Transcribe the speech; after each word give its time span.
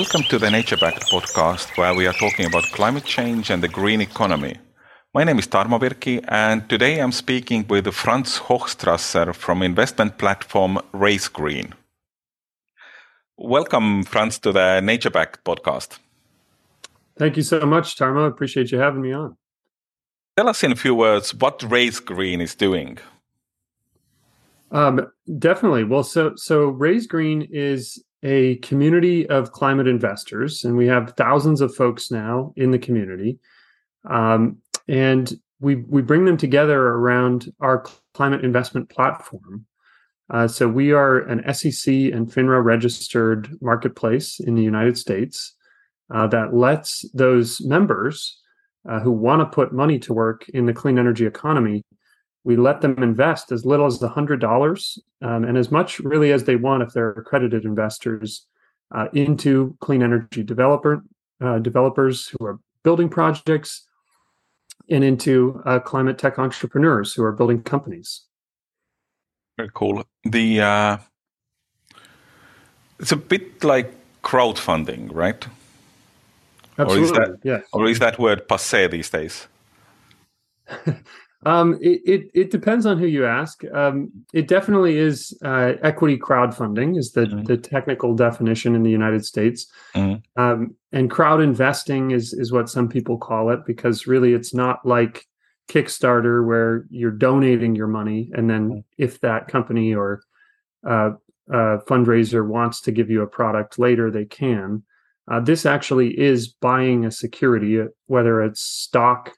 Welcome 0.00 0.24
to 0.24 0.38
the 0.38 0.50
Nature 0.50 0.76
Backed 0.76 1.08
podcast, 1.10 1.74
where 1.78 1.94
we 1.94 2.06
are 2.06 2.12
talking 2.12 2.44
about 2.44 2.64
climate 2.64 3.06
change 3.06 3.48
and 3.48 3.62
the 3.62 3.68
green 3.68 4.02
economy. 4.02 4.58
My 5.14 5.24
name 5.24 5.38
is 5.38 5.46
Tarmo 5.46 5.80
Virki, 5.80 6.22
and 6.28 6.68
today 6.68 6.98
I'm 6.98 7.12
speaking 7.12 7.64
with 7.66 7.90
Franz 7.94 8.38
Hochstrasser 8.38 9.34
from 9.34 9.62
investment 9.62 10.18
platform 10.18 10.78
Raise 10.92 11.28
Green. 11.28 11.72
Welcome, 13.38 14.04
Franz, 14.04 14.38
to 14.40 14.52
the 14.52 14.82
Nature 14.82 15.08
Backed 15.08 15.42
podcast. 15.44 15.98
Thank 17.18 17.38
you 17.38 17.42
so 17.42 17.60
much, 17.64 17.96
Tarmo. 17.96 18.28
Appreciate 18.28 18.70
you 18.70 18.78
having 18.78 19.00
me 19.00 19.14
on. 19.14 19.38
Tell 20.36 20.50
us 20.50 20.62
in 20.62 20.72
a 20.72 20.76
few 20.76 20.94
words 20.94 21.32
what 21.32 21.62
Raise 21.62 22.00
Green 22.00 22.42
is 22.42 22.54
doing. 22.54 22.98
Um, 24.70 25.10
definitely. 25.38 25.84
Well, 25.84 26.02
so 26.02 26.34
so 26.36 26.66
Raise 26.66 27.06
Green 27.06 27.48
is 27.50 28.04
a 28.22 28.56
community 28.56 29.28
of 29.28 29.52
climate 29.52 29.86
investors, 29.86 30.64
and 30.64 30.76
we 30.76 30.86
have 30.86 31.14
thousands 31.16 31.60
of 31.60 31.74
folks 31.74 32.10
now 32.10 32.52
in 32.56 32.70
the 32.70 32.78
community. 32.78 33.38
Um, 34.08 34.58
and 34.88 35.32
we 35.60 35.76
we 35.76 36.02
bring 36.02 36.24
them 36.24 36.36
together 36.36 36.80
around 36.80 37.52
our 37.60 37.84
climate 38.14 38.44
investment 38.44 38.88
platform. 38.88 39.66
Uh, 40.28 40.48
so 40.48 40.68
we 40.68 40.92
are 40.92 41.18
an 41.20 41.42
SEC 41.54 41.92
and 41.94 42.28
FINRA 42.28 42.62
registered 42.64 43.48
marketplace 43.60 44.40
in 44.40 44.54
the 44.54 44.62
United 44.62 44.98
States 44.98 45.54
uh, 46.12 46.26
that 46.28 46.54
lets 46.54 47.08
those 47.12 47.60
members 47.60 48.40
uh, 48.88 49.00
who 49.00 49.10
want 49.10 49.40
to 49.40 49.54
put 49.54 49.72
money 49.72 49.98
to 50.00 50.12
work 50.12 50.48
in 50.50 50.66
the 50.66 50.72
clean 50.72 50.98
energy 50.98 51.26
economy 51.26 51.82
we 52.46 52.54
let 52.54 52.80
them 52.80 53.02
invest 53.02 53.50
as 53.50 53.66
little 53.66 53.86
as 53.86 53.98
$100 53.98 54.98
um, 55.22 55.44
and 55.44 55.58
as 55.58 55.72
much 55.72 55.98
really 55.98 56.30
as 56.30 56.44
they 56.44 56.54
want 56.54 56.80
if 56.80 56.92
they're 56.92 57.10
accredited 57.10 57.64
investors 57.64 58.46
uh, 58.94 59.08
into 59.12 59.76
clean 59.80 60.00
energy 60.00 60.44
developer 60.44 61.02
uh, 61.40 61.58
developers 61.58 62.28
who 62.28 62.46
are 62.46 62.60
building 62.84 63.08
projects 63.08 63.88
and 64.88 65.02
into 65.02 65.60
uh, 65.66 65.80
climate 65.80 66.18
tech 66.18 66.38
entrepreneurs 66.38 67.12
who 67.12 67.24
are 67.24 67.32
building 67.32 67.60
companies. 67.62 68.22
Very 69.56 69.70
cool. 69.74 70.04
The 70.22 70.60
uh, 70.60 70.98
it's 73.00 73.10
a 73.10 73.16
bit 73.16 73.64
like 73.64 73.92
crowdfunding, 74.22 75.12
right? 75.12 75.44
Absolutely. 76.78 77.00
Or 77.00 77.04
is 77.04 77.12
that, 77.12 77.38
yes. 77.42 77.62
or 77.72 77.86
is 77.86 77.98
that 77.98 78.18
word 78.20 78.46
passe 78.46 78.86
these 78.86 79.10
days? 79.10 79.48
Um, 81.46 81.78
it, 81.80 82.00
it, 82.04 82.30
it 82.34 82.50
depends 82.50 82.86
on 82.86 82.98
who 82.98 83.06
you 83.06 83.24
ask. 83.24 83.62
Um, 83.72 84.10
it 84.34 84.48
definitely 84.48 84.98
is 84.98 85.32
uh, 85.44 85.74
equity 85.80 86.18
crowdfunding 86.18 86.98
is 86.98 87.12
the 87.12 87.26
mm-hmm. 87.26 87.44
the 87.44 87.56
technical 87.56 88.16
definition 88.16 88.74
in 88.74 88.82
the 88.82 88.90
United 88.90 89.24
States, 89.24 89.70
mm-hmm. 89.94 90.42
um, 90.42 90.74
and 90.90 91.08
crowd 91.08 91.40
investing 91.40 92.10
is 92.10 92.32
is 92.32 92.50
what 92.50 92.68
some 92.68 92.88
people 92.88 93.16
call 93.16 93.50
it 93.50 93.60
because 93.64 94.08
really 94.08 94.32
it's 94.32 94.52
not 94.52 94.84
like 94.84 95.24
Kickstarter 95.68 96.44
where 96.44 96.84
you're 96.90 97.12
donating 97.12 97.76
your 97.76 97.86
money 97.86 98.28
and 98.34 98.50
then 98.50 98.68
mm-hmm. 98.68 98.80
if 98.98 99.20
that 99.20 99.46
company 99.46 99.94
or 99.94 100.22
uh, 100.84 101.10
uh, 101.48 101.78
fundraiser 101.86 102.44
wants 102.44 102.80
to 102.80 102.90
give 102.90 103.08
you 103.08 103.22
a 103.22 103.26
product 103.26 103.78
later 103.78 104.10
they 104.10 104.24
can. 104.24 104.82
Uh, 105.30 105.38
this 105.38 105.64
actually 105.64 106.18
is 106.18 106.48
buying 106.48 107.04
a 107.04 107.10
security, 107.10 107.84
whether 108.06 108.42
it's 108.42 108.60
stock 108.60 109.32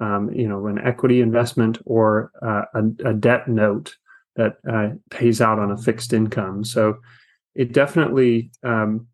um, 0.00 0.30
you 0.32 0.48
know, 0.48 0.66
an 0.66 0.78
equity 0.78 1.20
investment 1.20 1.78
or 1.86 2.30
uh, 2.42 2.62
a, 2.74 3.10
a, 3.10 3.14
debt 3.14 3.48
note 3.48 3.96
that 4.36 4.56
uh, 4.70 4.90
pays 5.10 5.40
out 5.40 5.58
on 5.58 5.70
a 5.70 5.76
fixed 5.78 6.12
income. 6.12 6.64
So 6.64 6.98
it 7.54 7.72
definitely, 7.72 8.50
um, 8.62 9.06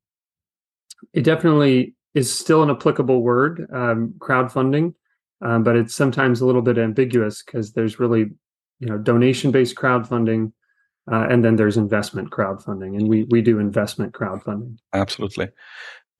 it 1.13 1.23
definitely 1.23 1.95
is 2.15 2.33
still 2.33 2.63
an 2.63 2.71
applicable 2.71 3.23
word, 3.23 3.67
um, 3.73 4.15
crowdfunding, 4.19 4.95
um, 5.41 5.63
but 5.63 5.77
it's 5.77 5.95
sometimes 5.95 6.41
a 6.41 6.47
little 6.47 6.63
bit 6.63 6.79
ambiguous 6.79 7.43
because 7.43 7.73
there's 7.73 8.01
really, 8.01 8.31
you 8.81 8.89
know, 8.89 8.99
donation-based 8.99 9.77
crowdfunding, 9.77 10.53
uh, 11.11 11.27
and 11.29 11.45
then 11.45 11.57
there's 11.57 11.77
investment 11.77 12.31
crowdfunding, 12.31 12.97
and 12.97 13.09
we 13.09 13.25
we 13.25 13.41
do 13.41 13.59
investment 13.59 14.13
crowdfunding. 14.13 14.77
Absolutely. 14.93 15.49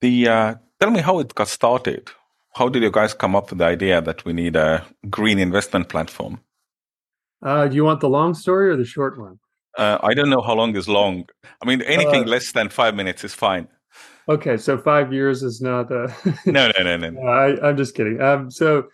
The 0.01 0.27
uh, 0.27 0.55
tell 0.79 0.91
me 0.91 0.99
how 0.99 1.19
it 1.19 1.35
got 1.35 1.47
started 1.47 2.09
how 2.55 2.69
did 2.69 2.83
you 2.83 2.91
guys 2.91 3.13
come 3.13 3.35
up 3.35 3.49
with 3.49 3.59
the 3.59 3.65
idea 3.65 4.01
that 4.01 4.25
we 4.25 4.33
need 4.33 4.55
a 4.55 4.85
green 5.09 5.39
investment 5.39 5.89
platform? 5.89 6.39
Uh, 7.41 7.67
do 7.67 7.75
you 7.75 7.83
want 7.83 7.99
the 7.99 8.09
long 8.09 8.33
story 8.33 8.69
or 8.69 8.77
the 8.77 8.85
short 8.85 9.19
one? 9.19 9.39
Uh, 9.77 9.97
I 10.03 10.13
don't 10.13 10.29
know 10.29 10.41
how 10.41 10.53
long 10.53 10.75
is 10.75 10.87
long. 10.87 11.25
I 11.61 11.65
mean, 11.65 11.81
anything 11.81 12.23
uh, 12.23 12.27
less 12.27 12.51
than 12.51 12.69
five 12.69 12.95
minutes 12.95 13.23
is 13.23 13.33
fine. 13.33 13.67
Okay, 14.29 14.55
so 14.55 14.77
five 14.77 15.11
years 15.11 15.43
is 15.43 15.61
not. 15.61 15.91
Uh, 15.91 16.07
no, 16.45 16.71
no, 16.77 16.83
no, 16.83 16.97
no. 16.97 17.09
no 17.09 17.21
I, 17.21 17.69
am 17.69 17.75
just 17.75 17.95
kidding. 17.95 18.21
Um, 18.21 18.51
so, 18.51 18.87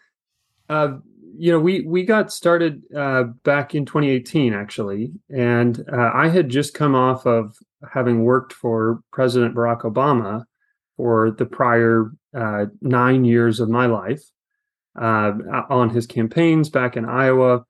uh, 0.69 0.94
you 1.38 1.52
know, 1.52 1.59
we 1.59 1.81
we 1.81 2.03
got 2.03 2.31
started 2.31 2.81
uh, 2.96 3.24
back 3.44 3.75
in 3.75 3.86
2018, 3.86 4.53
actually, 4.53 5.12
and 5.30 5.84
uh, 5.92 6.12
I 6.14 6.30
had 6.30 6.50
just 6.50 6.74
come 6.74 6.96
off 6.96 7.28
of 7.28 7.56
having 7.94 8.24
worked 8.24 8.53
for 8.53 9.02
President 9.12 9.53
Barack 9.53 9.81
Obama 9.81 10.46
for 11.00 11.32
the 11.32 11.46
prior 11.46 12.12
uh, 12.36 12.66
nine 12.82 13.24
years 13.24 13.62
of 13.62 13.70
my 13.70 13.86
life 13.86 14.22
uh, 15.00 15.32
on 15.70 15.90
his 15.90 16.06
campaigns 16.06 16.70
back 16.70 16.98
in 16.98 17.06
Iowa, 17.06 17.64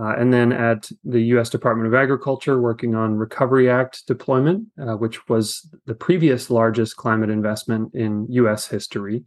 uh, 0.00 0.14
and 0.18 0.32
then 0.32 0.50
at 0.50 0.90
the 1.04 1.20
U.S. 1.34 1.48
Department 1.48 1.86
of 1.86 1.94
Agriculture 1.94 2.60
working 2.60 2.96
on 2.96 3.14
Recovery 3.14 3.70
Act 3.70 4.04
deployment, 4.08 4.66
uh, 4.80 4.96
which 4.96 5.28
was 5.28 5.64
the 5.86 5.94
previous 5.94 6.50
largest 6.50 6.96
climate 6.96 7.30
investment 7.30 7.94
in 7.94 8.26
U.S. 8.30 8.66
history, 8.66 9.22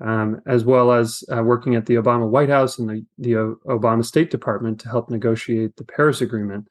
um, 0.00 0.40
as 0.46 0.64
well 0.64 0.90
as 0.90 1.22
uh, 1.30 1.42
working 1.42 1.74
at 1.74 1.84
the 1.84 1.96
Obama 1.96 2.26
White 2.26 2.48
House 2.48 2.78
and 2.78 2.88
the, 2.88 3.04
the 3.18 3.32
Obama 3.66 4.02
State 4.02 4.30
Department 4.30 4.80
to 4.80 4.88
help 4.88 5.10
negotiate 5.10 5.76
the 5.76 5.84
Paris 5.84 6.22
Agreement. 6.22 6.68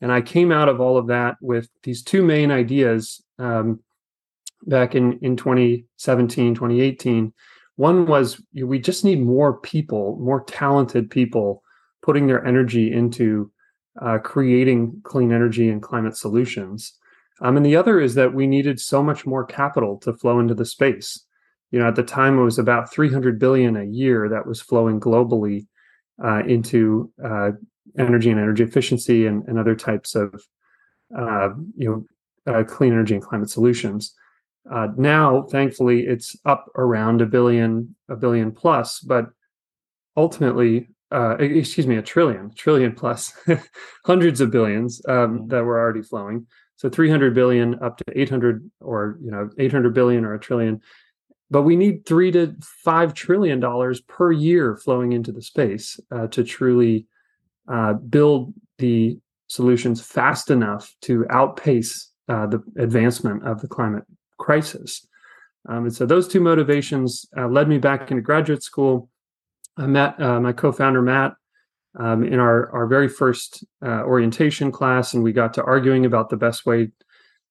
And 0.00 0.10
I 0.10 0.22
came 0.22 0.50
out 0.50 0.68
of 0.68 0.80
all 0.80 0.98
of 0.98 1.06
that 1.06 1.36
with 1.40 1.68
these 1.84 2.02
two 2.02 2.24
main 2.24 2.50
ideas. 2.50 3.22
Um, 3.38 3.78
back 4.66 4.94
in, 4.94 5.18
in 5.20 5.36
2017, 5.36 6.54
2018. 6.54 7.32
One 7.76 8.06
was 8.06 8.40
we 8.54 8.78
just 8.78 9.04
need 9.04 9.22
more 9.22 9.58
people, 9.58 10.18
more 10.20 10.44
talented 10.44 11.10
people 11.10 11.62
putting 12.02 12.26
their 12.26 12.44
energy 12.44 12.92
into 12.92 13.50
uh, 14.00 14.18
creating 14.18 15.00
clean 15.04 15.32
energy 15.32 15.68
and 15.68 15.82
climate 15.82 16.16
solutions. 16.16 16.98
Um, 17.40 17.56
and 17.56 17.66
the 17.66 17.76
other 17.76 18.00
is 18.00 18.14
that 18.14 18.34
we 18.34 18.46
needed 18.46 18.80
so 18.80 19.02
much 19.02 19.26
more 19.26 19.44
capital 19.44 19.98
to 19.98 20.12
flow 20.12 20.38
into 20.38 20.54
the 20.54 20.64
space. 20.64 21.24
You 21.70 21.78
know, 21.78 21.88
at 21.88 21.96
the 21.96 22.02
time 22.02 22.38
it 22.38 22.44
was 22.44 22.58
about 22.58 22.92
300 22.92 23.38
billion 23.38 23.76
a 23.76 23.84
year 23.84 24.28
that 24.28 24.46
was 24.46 24.60
flowing 24.60 25.00
globally 25.00 25.66
uh, 26.22 26.42
into 26.46 27.10
uh, 27.24 27.52
energy 27.98 28.30
and 28.30 28.38
energy 28.38 28.62
efficiency 28.62 29.26
and, 29.26 29.46
and 29.48 29.58
other 29.58 29.74
types 29.74 30.14
of, 30.14 30.42
uh, 31.16 31.50
you 31.76 32.06
know, 32.46 32.52
uh, 32.52 32.64
clean 32.64 32.92
energy 32.92 33.14
and 33.14 33.22
climate 33.22 33.50
solutions. 33.50 34.14
Uh, 34.70 34.88
now, 34.96 35.42
thankfully, 35.42 36.02
it's 36.02 36.36
up 36.44 36.70
around 36.76 37.20
a 37.20 37.26
billion, 37.26 37.94
a 38.08 38.16
billion 38.16 38.52
plus, 38.52 39.00
but 39.00 39.26
ultimately, 40.16 40.88
uh, 41.10 41.36
excuse 41.38 41.86
me, 41.86 41.96
a 41.96 42.02
trillion, 42.02 42.52
trillion 42.54 42.92
plus, 42.92 43.32
hundreds 44.06 44.40
of 44.40 44.50
billions 44.50 45.02
um, 45.08 45.14
mm-hmm. 45.14 45.48
that 45.48 45.64
were 45.64 45.78
already 45.78 46.02
flowing. 46.02 46.46
So 46.76 46.88
300 46.88 47.34
billion 47.34 47.82
up 47.82 47.96
to 47.98 48.04
800 48.14 48.68
or, 48.80 49.18
you 49.22 49.30
know, 49.30 49.50
800 49.58 49.94
billion 49.94 50.24
or 50.24 50.34
a 50.34 50.40
trillion. 50.40 50.80
But 51.50 51.62
we 51.62 51.76
need 51.76 52.06
three 52.06 52.30
to 52.32 52.56
five 52.62 53.14
trillion 53.14 53.60
dollars 53.60 54.00
per 54.00 54.32
year 54.32 54.76
flowing 54.76 55.12
into 55.12 55.32
the 55.32 55.42
space 55.42 56.00
uh, 56.10 56.28
to 56.28 56.42
truly 56.42 57.06
uh, 57.68 57.92
build 57.94 58.54
the 58.78 59.18
solutions 59.48 60.00
fast 60.00 60.50
enough 60.50 60.94
to 61.02 61.26
outpace 61.28 62.10
uh, 62.28 62.46
the 62.46 62.62
advancement 62.78 63.46
of 63.46 63.60
the 63.60 63.68
climate 63.68 64.04
crisis. 64.42 65.06
Um, 65.68 65.84
and 65.84 65.94
so 65.94 66.04
those 66.04 66.26
two 66.26 66.40
motivations 66.40 67.24
uh, 67.38 67.48
led 67.48 67.68
me 67.68 67.78
back 67.78 68.10
into 68.10 68.22
graduate 68.22 68.62
school. 68.62 69.08
I 69.76 69.86
met 69.86 70.20
uh, 70.20 70.40
my 70.40 70.52
co-founder 70.52 71.02
Matt 71.02 71.32
um, 71.98 72.24
in 72.24 72.38
our 72.38 72.70
our 72.72 72.86
very 72.86 73.08
first 73.08 73.64
uh, 73.84 74.02
orientation 74.02 74.72
class, 74.72 75.14
and 75.14 75.22
we 75.22 75.32
got 75.32 75.54
to 75.54 75.64
arguing 75.64 76.04
about 76.04 76.28
the 76.28 76.36
best 76.36 76.66
way 76.66 76.90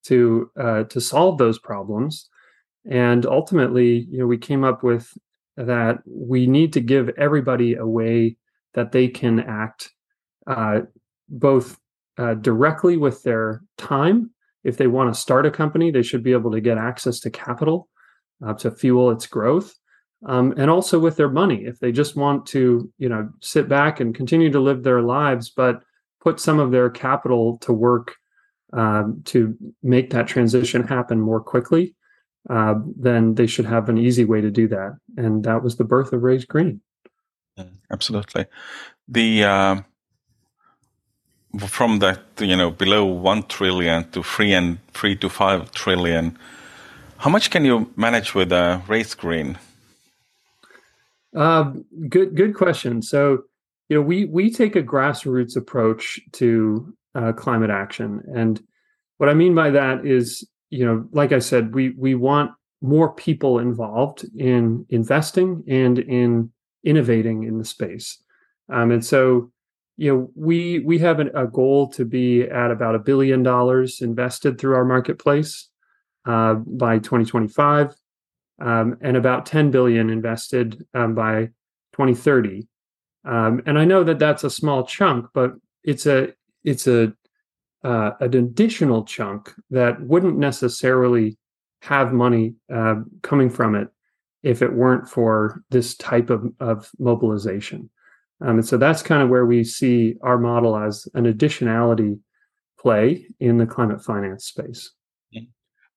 to 0.06 0.52
uh, 0.60 0.84
to 0.86 1.00
solve 1.00 1.38
those 1.38 1.60
problems. 1.60 2.30
And 2.90 3.26
ultimately, 3.26 4.08
you 4.12 4.20
know, 4.20 4.28
we 4.28 4.38
came 4.38 4.64
up 4.64 4.84
with 4.84 5.08
that 5.56 6.00
we 6.06 6.48
need 6.48 6.74
to 6.74 6.82
give 6.82 7.10
everybody 7.18 7.76
a 7.76 7.86
way 7.86 8.38
that 8.74 8.92
they 8.92 9.08
can 9.08 9.40
act 9.40 9.92
uh, 10.48 10.82
both 11.30 11.78
uh, 12.18 12.34
directly 12.36 12.98
with 12.98 13.24
their 13.24 13.62
time 13.78 14.32
if 14.64 14.78
they 14.78 14.88
want 14.88 15.14
to 15.14 15.20
start 15.20 15.46
a 15.46 15.52
company, 15.52 15.92
they 15.92 16.04
should 16.04 16.24
be 16.24 16.34
able 16.34 16.52
to 16.52 16.62
get 16.62 16.78
access 16.78 17.20
to 17.22 17.30
capital 17.30 17.88
uh, 18.46 18.54
to 18.56 18.72
fuel 18.72 19.12
its 19.12 19.28
growth. 19.28 19.76
Um, 20.26 20.54
and 20.56 20.70
also 20.70 21.00
with 21.00 21.18
their 21.18 21.30
money, 21.30 21.66
if 21.66 21.80
they 21.80 21.92
just 21.92 22.16
want 22.16 22.46
to, 22.48 22.92
you 23.00 23.10
know, 23.10 23.30
sit 23.40 23.68
back 23.68 24.00
and 24.00 24.14
continue 24.14 24.52
to 24.52 24.60
live 24.60 24.84
their 24.84 25.02
lives, 25.02 25.50
but 25.50 25.82
put 26.22 26.40
some 26.40 26.60
of 26.60 26.72
their 26.72 26.90
capital 26.90 27.58
to 27.60 27.74
work 27.74 28.16
um, 28.74 29.22
to 29.26 29.58
make 29.82 30.12
that 30.12 30.28
transition 30.28 30.88
happen 30.88 31.20
more 31.20 31.42
quickly, 31.42 31.96
uh, 32.50 32.76
then 32.96 33.34
they 33.36 33.48
should 33.48 33.66
have 33.66 33.90
an 33.90 33.98
easy 33.98 34.24
way 34.24 34.42
to 34.42 34.52
do 34.52 34.68
that. 34.68 34.98
And 35.18 35.44
that 35.44 35.64
was 35.64 35.78
the 35.78 35.84
birth 35.84 36.14
of 36.14 36.22
Raise 36.22 36.46
Green. 36.46 36.82
Absolutely. 37.92 38.46
The 39.08 39.44
uh, 39.44 39.82
from 41.60 42.00
that 42.00 42.22
you 42.40 42.56
know 42.56 42.72
below 42.72 43.06
one 43.06 43.44
trillion 43.44 44.10
to 44.12 44.24
three 44.24 44.54
and 44.54 44.78
three 44.94 45.16
to 45.18 45.30
five 45.30 45.72
trillion, 45.72 46.38
how 47.18 47.30
much 47.30 47.52
can 47.52 47.66
you 47.66 47.92
manage 47.96 48.34
with 48.34 48.52
a 48.52 48.82
Raise 48.88 49.14
Green? 49.14 49.58
Uh, 51.36 51.74
good 52.10 52.36
good 52.36 52.56
question. 52.56 53.02
So 53.02 53.44
you 53.90 53.98
know 53.98 54.02
we 54.02 54.26
we 54.26 54.52
take 54.52 54.76
a 54.76 54.84
grassroots 54.84 55.56
approach 55.56 56.20
to 56.34 56.94
uh, 57.16 57.34
climate 57.34 57.70
action, 57.70 58.22
and 58.36 58.62
what 59.18 59.30
I 59.30 59.34
mean 59.34 59.56
by 59.56 59.70
that 59.72 60.06
is 60.06 60.48
you 60.70 60.86
know 60.86 61.08
like 61.12 61.32
I 61.32 61.40
said 61.40 61.74
we 61.74 61.90
we 61.92 62.16
want 62.16 62.52
more 62.82 63.14
people 63.14 63.60
involved 63.60 64.26
in 64.36 64.86
investing 64.90 65.64
and 65.68 66.00
in 66.00 66.52
innovating 66.84 67.44
in 67.44 67.58
the 67.58 67.66
space. 67.66 68.18
Um, 68.70 68.92
and 68.92 69.06
so, 69.06 69.52
you 69.98 70.12
know, 70.12 70.32
we 70.36 70.80
we 70.80 70.98
have 71.00 71.20
an, 71.20 71.32
a 71.36 71.48
goal 71.48 71.90
to 71.90 72.06
be 72.06 72.44
at 72.44 72.72
about 72.72 72.96
a 72.96 73.00
billion 73.00 73.44
dollars 73.44 74.02
invested 74.02 74.60
through 74.60 74.76
our 74.76 74.86
marketplace 74.86 75.70
uh, 76.26 76.56
by 76.56 76.98
2025, 76.98 77.96
um, 78.62 78.98
and 79.02 79.18
about 79.18 79.46
10 79.46 79.72
billion 79.72 80.10
invested 80.10 80.86
um, 80.94 81.16
by 81.16 81.46
2030. 81.94 82.68
Um, 83.26 83.62
and 83.66 83.78
I 83.78 83.86
know 83.86 84.04
that 84.04 84.20
that's 84.20 84.44
a 84.44 84.50
small 84.50 84.86
chunk, 84.86 85.28
but 85.34 85.54
it's 85.84 86.06
a 86.06 86.34
it's 86.64 86.88
a 86.88 87.14
uh, 87.84 88.12
an 88.20 88.36
additional 88.36 89.04
chunk 89.04 89.54
that 89.72 90.02
wouldn't 90.02 90.38
necessarily 90.38 91.38
have 91.82 92.14
money 92.14 92.54
uh, 92.74 92.96
coming 93.24 93.50
from 93.50 93.76
it 93.76 93.88
if 94.44 94.62
it 94.62 94.74
weren't 94.74 95.08
for 95.08 95.64
this 95.70 95.96
type 95.96 96.30
of, 96.30 96.46
of 96.60 96.90
mobilization. 97.00 97.90
Um, 98.42 98.58
and 98.58 98.66
so 98.68 98.78
that's 98.78 99.04
kind 99.04 99.22
of 99.22 99.30
where 99.30 99.46
we 99.46 99.64
see 99.64 100.16
our 100.22 100.38
model 100.38 100.76
as 100.78 101.08
an 101.14 101.26
additionality 101.32 102.20
play 102.80 103.28
in 103.40 103.58
the 103.58 103.66
climate 103.66 104.04
finance 104.04 104.46
space. 104.46 104.92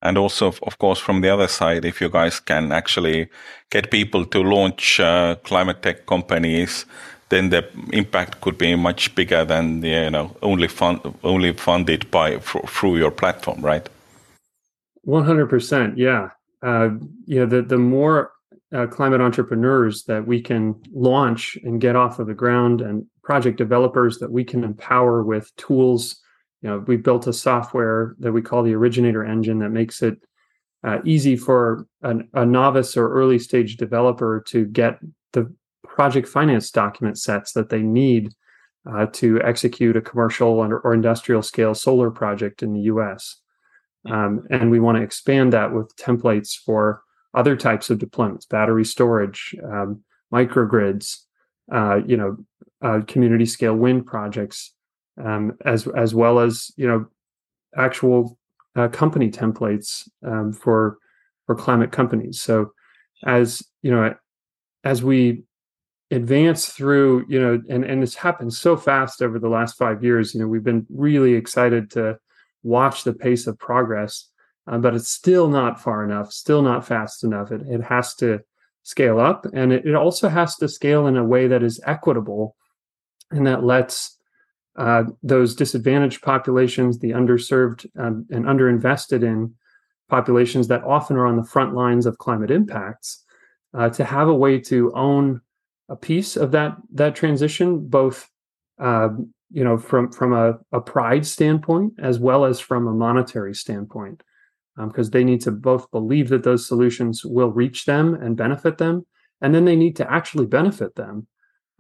And 0.03 0.19
also, 0.19 0.49
of 0.49 0.79
course, 0.79 0.99
from 0.99 1.23
the 1.23 1.31
other 1.31 1.49
side, 1.49 1.87
if 1.87 1.99
you 1.99 2.11
guys 2.11 2.39
can 2.39 2.73
actually 2.73 3.31
get 3.71 3.91
people 3.91 4.27
to 4.27 4.43
launch 4.43 5.01
uh, 5.01 5.37
climate 5.45 5.81
tech 5.83 6.05
companies, 6.05 6.85
then 7.31 7.49
the 7.49 7.67
impact 7.91 8.43
could 8.43 8.59
be 8.59 8.77
much 8.77 9.15
bigger 9.15 9.47
than 9.47 9.81
the, 9.81 9.89
you 9.89 10.11
know 10.11 10.37
only 10.43 10.69
fund 10.69 11.01
only 11.23 11.55
funded 11.55 12.11
by 12.11 12.39
through 12.39 12.99
your 12.99 13.11
platform, 13.11 13.63
right? 13.63 13.89
One 15.05 15.25
hundred 15.25 15.49
percent, 15.49 15.97
yeah. 15.97 16.31
Uh, 16.63 16.91
you 17.25 17.41
know, 17.41 17.47
the 17.47 17.63
the 17.63 17.79
more 17.79 18.34
uh, 18.75 18.87
climate 18.87 19.21
entrepreneurs 19.21 20.05
that 20.05 20.27
we 20.27 20.41
can 20.41 20.75
launch 20.93 21.57
and 21.63 21.81
get 21.81 21.97
off 21.97 22.19
of 22.19 22.27
the 22.27 22.35
ground 22.35 22.81
and 22.81 23.07
project 23.23 23.57
developers 23.57 24.19
that 24.19 24.33
we 24.33 24.45
can 24.45 24.65
empower 24.65 25.23
with 25.23 25.55
tools. 25.57 26.21
You 26.63 26.71
know 26.71 26.85
we 26.87 26.97
built 26.97 27.27
a 27.27 27.33
software 27.33 28.17
that 28.19 28.33
we 28.33 28.43
call 28.43 28.63
the 28.63 28.75
originator 28.75 29.25
engine 29.25 29.59
that 29.61 29.71
makes 29.71 30.03
it 30.03 30.19
uh, 30.83 30.99
easy 31.05 31.37
for 31.37 31.87
an, 32.03 32.29
a 32.35 32.45
novice 32.45 32.97
or 32.97 33.09
early 33.11 33.39
stage 33.39 33.77
developer 33.77 34.43
to 34.49 34.67
get 34.67 34.99
the 35.33 35.55
project 35.87 36.29
finance 36.29 36.71
document 36.71 37.19
sets 37.19 37.53
that 37.53 37.69
they 37.69 37.83
need 37.83 38.33
uh, 38.91 39.07
to 39.13 39.41
execute 39.43 39.97
a 39.97 40.01
commercial 40.01 40.49
or, 40.49 40.81
or, 40.81 40.93
industrial 40.93 41.41
scale 41.41 41.75
solar 41.75 42.11
project 42.11 42.63
in 42.63 42.75
the 42.75 42.81
us 42.81 43.41
um, 44.11 44.45
and 44.51 44.71
we 44.71 44.81
want 44.81 44.99
to 44.99 45.03
expand 45.03 45.53
that 45.53 45.73
with 45.73 45.95
templates 45.97 46.55
for 46.55 47.04
other 47.35 47.57
types 47.57 47.91
of 47.91 47.99
deployments, 47.99 48.49
battery 48.49 48.85
storage, 48.85 49.55
um, 49.65 50.03
microgrids, 50.33 51.19
uh, 51.73 52.01
you 52.07 52.17
know, 52.17 52.37
uh, 52.83 53.01
community 53.07 53.47
scale 53.47 53.75
wind 53.75 54.07
projects, 54.07 54.73
um, 55.23 55.57
as 55.65 55.87
as 55.89 56.15
well 56.15 56.39
as 56.39 56.71
you 56.77 56.87
know, 56.87 57.07
actual 57.77 58.39
uh, 58.77 58.89
company 58.89 59.31
templates 59.31 60.09
um, 60.27 60.53
for 60.53 60.99
for 61.47 61.55
climate 61.55 61.93
companies. 61.93 62.41
So, 62.41 62.73
as 63.25 63.63
you 63.83 63.91
know, 63.91 64.15
as 64.85 65.03
we 65.03 65.45
advance 66.11 66.67
through, 66.67 67.25
you 67.29 67.41
know, 67.41 67.61
and 67.69 67.85
and 67.85 68.03
it's 68.03 68.15
happened 68.15 68.53
so 68.53 68.77
fast 68.77 69.23
over 69.23 69.39
the 69.39 69.49
last 69.49 69.77
five 69.77 70.05
years. 70.05 70.35
You 70.35 70.41
know, 70.41 70.47
we've 70.47 70.65
been 70.65 70.87
really 70.91 71.35
excited 71.35 71.91
to 71.93 72.19
watch 72.63 73.05
the 73.05 73.13
pace 73.13 73.47
of 73.47 73.59
progress 73.59 74.29
uh, 74.67 74.79
but 74.79 74.95
it's 74.95 75.09
still 75.09 75.49
not 75.49 75.81
far 75.81 76.05
enough, 76.05 76.33
still 76.33 76.63
not 76.63 76.87
fast 76.87 77.25
enough. 77.25 77.53
It, 77.53 77.63
it 77.69 77.83
has 77.83 78.15
to 78.17 78.41
scale 78.83 79.19
up 79.19 79.47
and 79.53 79.73
it, 79.73 79.87
it 79.87 79.95
also 79.95 80.29
has 80.29 80.57
to 80.57 80.69
scale 80.69 81.07
in 81.07 81.17
a 81.17 81.25
way 81.25 81.47
that 81.49 81.63
is 81.63 81.81
equitable 81.87 82.57
and 83.31 83.47
that 83.47 83.65
lets 83.65 84.19
uh, 84.77 85.05
those 85.23 85.55
disadvantaged 85.55 86.23
populations, 86.23 86.99
the 86.99 87.11
underserved 87.11 87.87
um, 87.99 88.27
and 88.31 88.45
underinvested 88.45 89.23
in 89.23 89.55
populations 90.09 90.69
that 90.69 90.83
often 90.85 91.17
are 91.17 91.27
on 91.27 91.37
the 91.37 91.45
front 91.45 91.75
lines 91.75 92.07
of 92.07 92.19
climate 92.19 92.51
impacts, 92.51 93.25
uh, 93.73 93.89
to 93.89 94.05
have 94.05 94.29
a 94.29 94.35
way 94.35 94.59
to 94.59 94.93
own 94.95 95.41
a 95.89 95.97
piece 95.97 96.37
of 96.37 96.51
that 96.53 96.77
that 96.93 97.15
transition, 97.15 97.87
both 97.87 98.29
uh, 98.81 99.09
you 99.51 99.63
know 99.63 99.79
from 99.79 100.11
from 100.11 100.33
a, 100.33 100.59
a 100.73 100.81
pride 100.81 101.25
standpoint 101.25 101.95
as 101.99 102.19
well 102.19 102.45
as 102.45 102.59
from 102.59 102.87
a 102.89 102.93
monetary 102.93 103.55
standpoint 103.55 104.23
because 104.77 105.09
um, 105.09 105.11
they 105.11 105.25
need 105.25 105.41
to 105.43 105.51
both 105.51 105.91
believe 105.91 106.29
that 106.29 106.43
those 106.43 106.67
solutions 106.67 107.25
will 107.25 107.51
reach 107.51 107.85
them 107.85 108.15
and 108.15 108.37
benefit 108.37 108.79
them, 108.79 109.07
and 109.41 109.55
then 109.55 109.65
they 109.65 109.77
need 109.77 109.97
to 109.97 110.11
actually 110.11 110.47
benefit 110.47 110.97
them. 110.97 111.27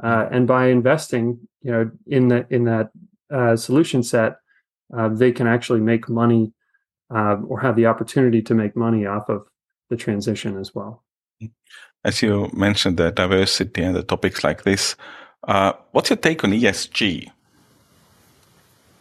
Uh, 0.03 0.29
and 0.31 0.47
by 0.47 0.69
investing, 0.69 1.39
you 1.63 1.71
know, 1.71 1.91
in 2.07 2.29
the 2.29 2.47
in 2.51 2.65
that 2.65 2.91
uh, 3.31 3.57
solution 3.57 4.03
set, 4.03 4.37
uh, 4.97 5.09
they 5.09 5.33
can 5.33 5.47
actually 5.47 5.81
make 5.81 6.09
money 6.09 6.53
uh, 7.15 7.37
or 7.47 7.61
have 7.61 7.77
the 7.77 7.87
opportunity 7.87 8.43
to 8.43 8.55
make 8.55 8.77
money 8.77 9.07
off 9.07 9.29
of 9.29 9.47
the 9.91 9.97
transition 9.97 10.59
as 10.59 10.75
well. 10.75 11.03
As 12.05 12.23
you 12.23 12.51
mentioned, 12.53 12.97
the 12.97 13.11
diversity 13.11 13.83
and 13.83 13.97
the 13.97 14.03
topics 14.03 14.45
like 14.45 14.63
this. 14.63 14.97
Uh, 15.47 15.73
what's 15.93 16.11
your 16.11 16.17
take 16.17 16.45
on 16.45 16.51
ESG? 16.53 17.31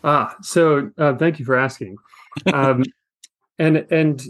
Ah, 0.03 0.35
so 0.41 0.91
uh, 0.97 1.15
thank 1.15 1.39
you 1.39 1.45
for 1.45 1.55
asking. 1.55 1.97
Um, 2.51 2.83
and 3.59 3.85
and 3.91 4.21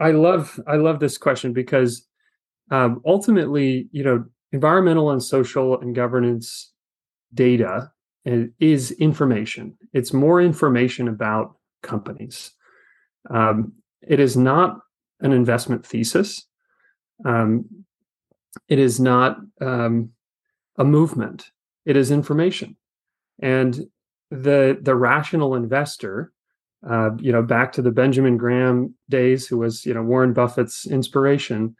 I 0.00 0.10
love 0.10 0.58
I 0.66 0.76
love 0.76 1.00
this 1.00 1.18
question 1.18 1.52
because 1.52 2.06
um, 2.70 3.00
ultimately, 3.04 3.88
you 3.92 4.02
know, 4.02 4.24
environmental 4.52 5.10
and 5.10 5.22
social 5.22 5.80
and 5.80 5.94
governance 5.94 6.72
data 7.32 7.90
is 8.24 8.90
information. 8.92 9.76
It's 9.92 10.12
more 10.12 10.40
information 10.40 11.08
about 11.08 11.56
companies. 11.82 12.52
Um, 13.30 13.74
it 14.02 14.18
is 14.18 14.36
not 14.36 14.78
an 15.20 15.32
investment 15.32 15.84
thesis. 15.84 16.46
Um, 17.24 17.66
it 18.68 18.78
is 18.78 18.98
not 18.98 19.38
um, 19.60 20.10
a 20.78 20.84
movement. 20.84 21.50
It 21.84 21.96
is 21.96 22.10
information, 22.10 22.76
and 23.40 23.78
the 24.30 24.78
the 24.80 24.94
rational 24.94 25.54
investor 25.54 26.32
uh, 26.88 27.10
you 27.18 27.32
know, 27.32 27.42
back 27.42 27.72
to 27.72 27.82
the 27.82 27.90
Benjamin 27.90 28.36
Graham 28.36 28.94
days, 29.08 29.46
who 29.46 29.58
was, 29.58 29.86
you 29.86 29.94
know, 29.94 30.02
Warren 30.02 30.32
Buffett's 30.32 30.86
inspiration, 30.86 31.74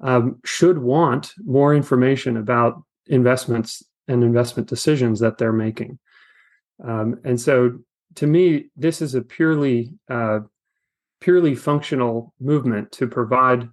um, 0.00 0.38
should 0.44 0.78
want 0.78 1.32
more 1.44 1.74
information 1.74 2.36
about 2.36 2.82
investments 3.06 3.82
and 4.08 4.22
investment 4.22 4.68
decisions 4.68 5.20
that 5.20 5.38
they're 5.38 5.52
making. 5.52 5.98
Um, 6.84 7.20
and 7.24 7.40
so, 7.40 7.78
to 8.16 8.26
me, 8.26 8.66
this 8.76 9.00
is 9.00 9.14
a 9.14 9.22
purely 9.22 9.92
uh, 10.10 10.40
purely 11.20 11.54
functional 11.54 12.34
movement 12.40 12.90
to 12.92 13.06
provide 13.06 13.68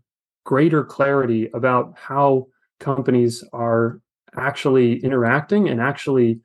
greater 0.45 0.83
clarity 0.83 1.49
about 1.53 1.93
how 1.97 2.47
companies 2.79 3.43
are 3.51 3.99
actually 4.37 5.03
interacting 5.03 5.67
and 5.67 5.81
actually 5.81 6.39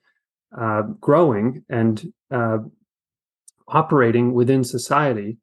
uh, 0.58 0.82
growing 1.00 1.64
and 1.68 2.12
uh, 2.30 2.58
operating 3.68 4.32
within 4.32 4.64
society. 4.64 5.38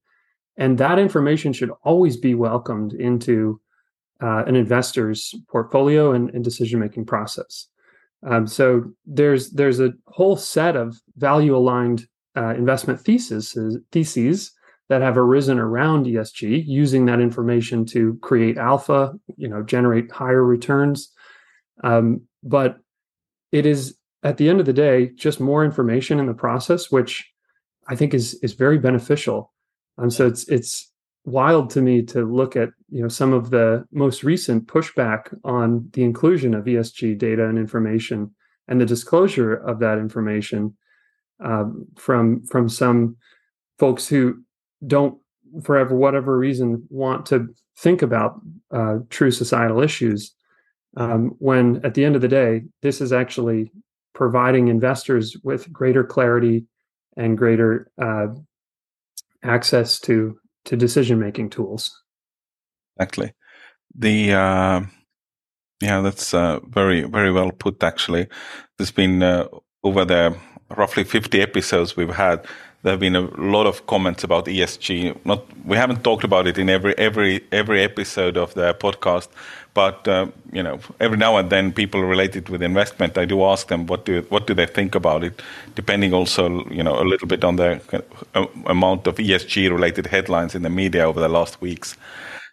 And 0.58 0.78
that 0.78 1.00
information 1.00 1.54
should 1.54 1.72
always 1.84 2.18
be 2.18 2.36
welcomed 2.36 2.94
into 2.94 3.60
uh, 4.22 4.44
an 4.46 4.56
investor's 4.56 5.34
portfolio 5.50 6.14
and, 6.14 6.30
and 6.32 6.44
decision 6.44 6.80
making 6.80 7.06
process. 7.06 7.68
Um, 8.24 8.46
so 8.46 8.84
there's 9.06 9.50
there's 9.52 9.80
a 9.80 9.94
whole 10.06 10.38
set 10.38 10.76
of 10.76 10.96
value 11.18 11.56
aligned 11.56 12.08
uh, 12.38 12.54
investment 12.54 13.02
theses 13.02 13.58
theses 13.92 14.52
that 14.90 15.02
have 15.02 15.18
arisen 15.18 15.58
around 15.58 16.06
ESG, 16.06 16.64
using 16.68 17.06
that 17.06 17.22
information 17.22 17.86
to 17.86 18.20
create 18.22 18.58
alpha, 18.58 19.14
you 19.38 19.48
know, 19.48 19.64
generate 19.64 20.12
higher 20.12 20.44
returns. 20.44 21.12
Um, 21.84 22.24
but 22.44 22.78
it 23.52 23.66
is 23.66 23.96
at 24.24 24.38
the 24.38 24.50
end 24.50 24.60
of 24.60 24.66
the 24.66 24.74
day 24.74 25.12
just 25.16 25.40
more 25.40 25.64
information 25.64 26.20
in 26.20 26.26
the 26.26 26.34
process, 26.34 26.92
which 26.92 27.31
I 27.92 27.96
think 27.96 28.14
is 28.14 28.34
is 28.36 28.54
very 28.54 28.80
beneficial. 28.80 29.52
So 30.10 30.26
it's 30.26 30.48
it's 30.48 30.92
wild 31.26 31.70
to 31.72 31.82
me 31.82 32.02
to 32.02 32.24
look 32.24 32.56
at 32.56 32.70
you 32.90 33.02
know 33.02 33.10
some 33.10 33.34
of 33.34 33.52
the 33.52 33.86
most 33.92 34.24
recent 34.24 34.66
pushback 34.66 35.38
on 35.44 35.90
the 35.94 36.04
inclusion 36.04 36.54
of 36.54 36.66
ESG 36.66 37.18
data 37.18 37.48
and 37.48 37.60
information 37.60 38.32
and 38.68 38.80
the 38.80 38.86
disclosure 38.86 39.54
of 39.54 39.80
that 39.80 39.98
information 39.98 40.76
um, 41.44 41.86
from 41.98 42.44
from 42.44 42.70
some 42.70 43.18
folks 43.78 44.08
who 44.08 44.42
don't, 44.88 45.18
for 45.64 45.84
whatever 45.94 46.38
reason, 46.38 46.86
want 46.90 47.26
to 47.28 47.54
think 47.78 48.02
about 48.02 48.40
uh, 48.72 49.00
true 49.10 49.32
societal 49.32 49.82
issues. 49.82 50.34
Um, 50.98 51.36
when 51.40 51.84
at 51.86 51.94
the 51.94 52.06
end 52.06 52.16
of 52.16 52.22
the 52.22 52.28
day, 52.28 52.64
this 52.82 53.02
is 53.02 53.12
actually 53.12 53.72
providing 54.14 54.68
investors 54.68 55.38
with 55.44 55.72
greater 55.72 56.04
clarity 56.04 56.66
and 57.18 57.38
greater 57.38 57.92
uh, 58.02 58.28
access 59.44 60.00
to 60.02 60.38
to 60.66 60.78
decision 60.78 61.20
making 61.20 61.50
tools. 61.50 62.02
Exactly. 62.98 63.34
The 63.96 64.34
uh, 64.34 64.82
yeah, 65.82 66.02
that's 66.02 66.34
uh, 66.34 66.60
very 66.68 67.04
very 67.04 67.32
well 67.32 67.52
put. 67.52 67.84
Actually, 67.84 68.28
there's 68.78 68.92
been 68.92 69.24
uh, 69.24 69.48
over 69.84 70.06
the 70.06 70.38
roughly 70.78 71.04
50 71.04 71.42
episodes 71.42 71.98
we've 71.98 72.16
had. 72.16 72.46
There 72.84 72.92
have 72.94 73.00
been 73.00 73.16
a 73.16 73.22
lot 73.40 73.68
of 73.68 73.86
comments 73.86 74.24
about 74.24 74.46
ESG. 74.46 75.24
Not 75.24 75.46
we 75.66 75.78
haven't 75.78 76.04
talked 76.04 76.24
about 76.24 76.48
it 76.48 76.58
in 76.58 76.68
every 76.68 76.98
every 76.98 77.42
every 77.52 77.84
episode 77.84 78.38
of 78.38 78.56
the 78.56 78.74
podcast, 78.74 79.28
but 79.76 80.08
uh, 80.08 80.28
you 80.52 80.64
know, 80.64 80.80
every 81.00 81.18
now 81.18 81.38
and 81.38 81.52
then, 81.52 81.74
people 81.74 82.02
related 82.02 82.50
with 82.50 82.64
investment, 82.64 83.18
I 83.20 83.26
do 83.26 83.44
ask 83.44 83.68
them 83.68 83.86
what 83.86 84.06
do 84.06 84.26
what 84.30 84.48
do 84.48 84.56
they 84.56 84.66
think 84.66 84.96
about 84.96 85.24
it, 85.24 85.42
depending 85.76 86.14
also, 86.14 86.66
you 86.72 86.82
know, 86.82 87.00
a 87.00 87.06
little 87.06 87.28
bit 87.28 87.44
on 87.44 87.58
the 87.58 87.80
uh, 88.34 88.48
amount 88.66 89.06
of 89.06 89.18
ESG 89.18 89.70
related 89.72 90.08
headlines 90.08 90.56
in 90.56 90.64
the 90.64 90.70
media 90.70 91.08
over 91.08 91.20
the 91.20 91.30
last 91.30 91.62
weeks. 91.62 91.96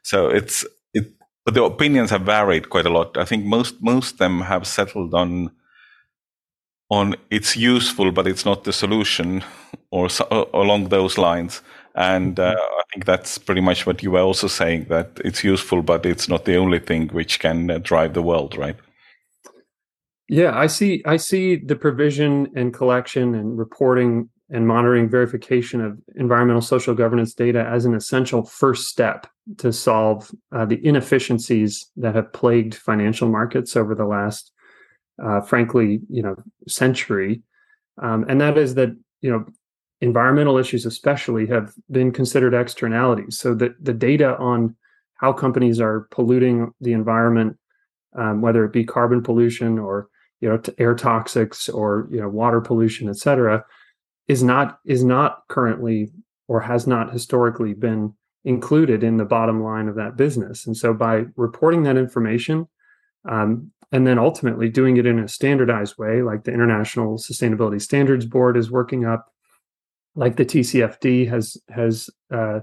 So 0.02 0.28
it's 0.28 0.66
it, 0.92 1.06
but 1.46 1.54
the 1.54 1.64
opinions 1.64 2.10
have 2.10 2.22
varied 2.22 2.68
quite 2.68 2.86
a 2.86 2.90
lot. 2.90 3.16
I 3.16 3.24
think 3.24 3.46
most 3.46 3.82
most 3.82 4.12
of 4.12 4.18
them 4.18 4.42
have 4.42 4.66
settled 4.66 5.14
on 5.14 5.52
on 6.90 7.14
it's 7.30 7.56
useful, 7.56 8.12
but 8.12 8.26
it's 8.26 8.44
not 8.44 8.64
the 8.64 8.72
solution, 8.72 9.44
or 9.90 10.08
so, 10.08 10.48
along 10.54 10.88
those 10.88 11.18
lines. 11.18 11.62
And 11.94 12.38
uh, 12.38 12.54
I 12.56 12.82
think 12.92 13.04
that's 13.04 13.38
pretty 13.38 13.60
much 13.60 13.86
what 13.86 14.02
you 14.02 14.12
were 14.12 14.20
also 14.20 14.46
saying 14.46 14.84
that 14.84 15.10
it's 15.24 15.42
useful, 15.42 15.82
but 15.82 16.06
it's 16.06 16.28
not 16.28 16.44
the 16.44 16.56
only 16.56 16.78
thing 16.78 17.08
which 17.08 17.40
can 17.40 17.70
uh, 17.70 17.78
drive 17.78 18.14
the 18.14 18.22
world, 18.22 18.56
right? 18.56 18.76
Yeah, 20.28 20.56
I 20.56 20.66
see. 20.66 21.02
I 21.06 21.16
see 21.16 21.56
the 21.56 21.76
provision 21.76 22.48
and 22.54 22.72
collection 22.72 23.34
and 23.34 23.58
reporting 23.58 24.28
and 24.50 24.66
monitoring 24.66 25.08
verification 25.08 25.80
of 25.80 25.98
environmental 26.16 26.62
social 26.62 26.94
governance 26.94 27.34
data 27.34 27.66
as 27.70 27.84
an 27.84 27.94
essential 27.94 28.44
first 28.44 28.88
step 28.88 29.26
to 29.58 29.72
solve 29.72 30.30
uh, 30.52 30.64
the 30.64 30.84
inefficiencies 30.86 31.90
that 31.96 32.14
have 32.14 32.32
plagued 32.32 32.74
financial 32.74 33.28
markets 33.28 33.76
over 33.76 33.94
the 33.94 34.06
last, 34.06 34.52
uh, 35.22 35.40
frankly, 35.40 36.00
you 36.08 36.22
know, 36.22 36.36
century. 36.66 37.42
Um, 38.00 38.24
and 38.28 38.40
that 38.40 38.56
is 38.56 38.74
that 38.76 38.96
you 39.20 39.30
know 39.30 39.46
environmental 40.00 40.58
issues 40.58 40.86
especially 40.86 41.46
have 41.46 41.72
been 41.90 42.12
considered 42.12 42.54
externalities 42.54 43.38
so 43.38 43.54
that 43.54 43.72
the 43.84 43.92
data 43.92 44.36
on 44.38 44.76
how 45.14 45.32
companies 45.32 45.80
are 45.80 46.06
polluting 46.10 46.72
the 46.80 46.92
environment 46.92 47.56
um, 48.16 48.40
whether 48.40 48.64
it 48.64 48.72
be 48.72 48.84
carbon 48.84 49.22
pollution 49.22 49.78
or 49.78 50.08
you 50.40 50.48
know 50.48 50.60
air 50.78 50.94
toxics 50.94 51.72
or 51.72 52.08
you 52.10 52.20
know 52.20 52.28
water 52.28 52.60
pollution 52.60 53.08
et 53.08 53.16
cetera 53.16 53.64
is 54.28 54.42
not 54.42 54.78
is 54.84 55.02
not 55.02 55.42
currently 55.48 56.10
or 56.46 56.60
has 56.60 56.86
not 56.86 57.12
historically 57.12 57.74
been 57.74 58.14
included 58.44 59.02
in 59.02 59.16
the 59.16 59.24
bottom 59.24 59.62
line 59.62 59.88
of 59.88 59.96
that 59.96 60.16
business 60.16 60.66
and 60.66 60.76
so 60.76 60.94
by 60.94 61.24
reporting 61.36 61.82
that 61.82 61.96
information 61.96 62.68
um, 63.28 63.70
and 63.90 64.06
then 64.06 64.18
ultimately 64.18 64.68
doing 64.68 64.96
it 64.96 65.06
in 65.06 65.18
a 65.18 65.28
standardized 65.28 65.96
way 65.98 66.22
like 66.22 66.44
the 66.44 66.52
international 66.52 67.16
sustainability 67.16 67.80
standards 67.80 68.26
board 68.26 68.56
is 68.56 68.70
working 68.70 69.04
up 69.04 69.32
like 70.18 70.36
the 70.36 70.44
TCFD 70.44 71.28
has 71.28 71.56
has 71.70 72.10
uh, 72.32 72.60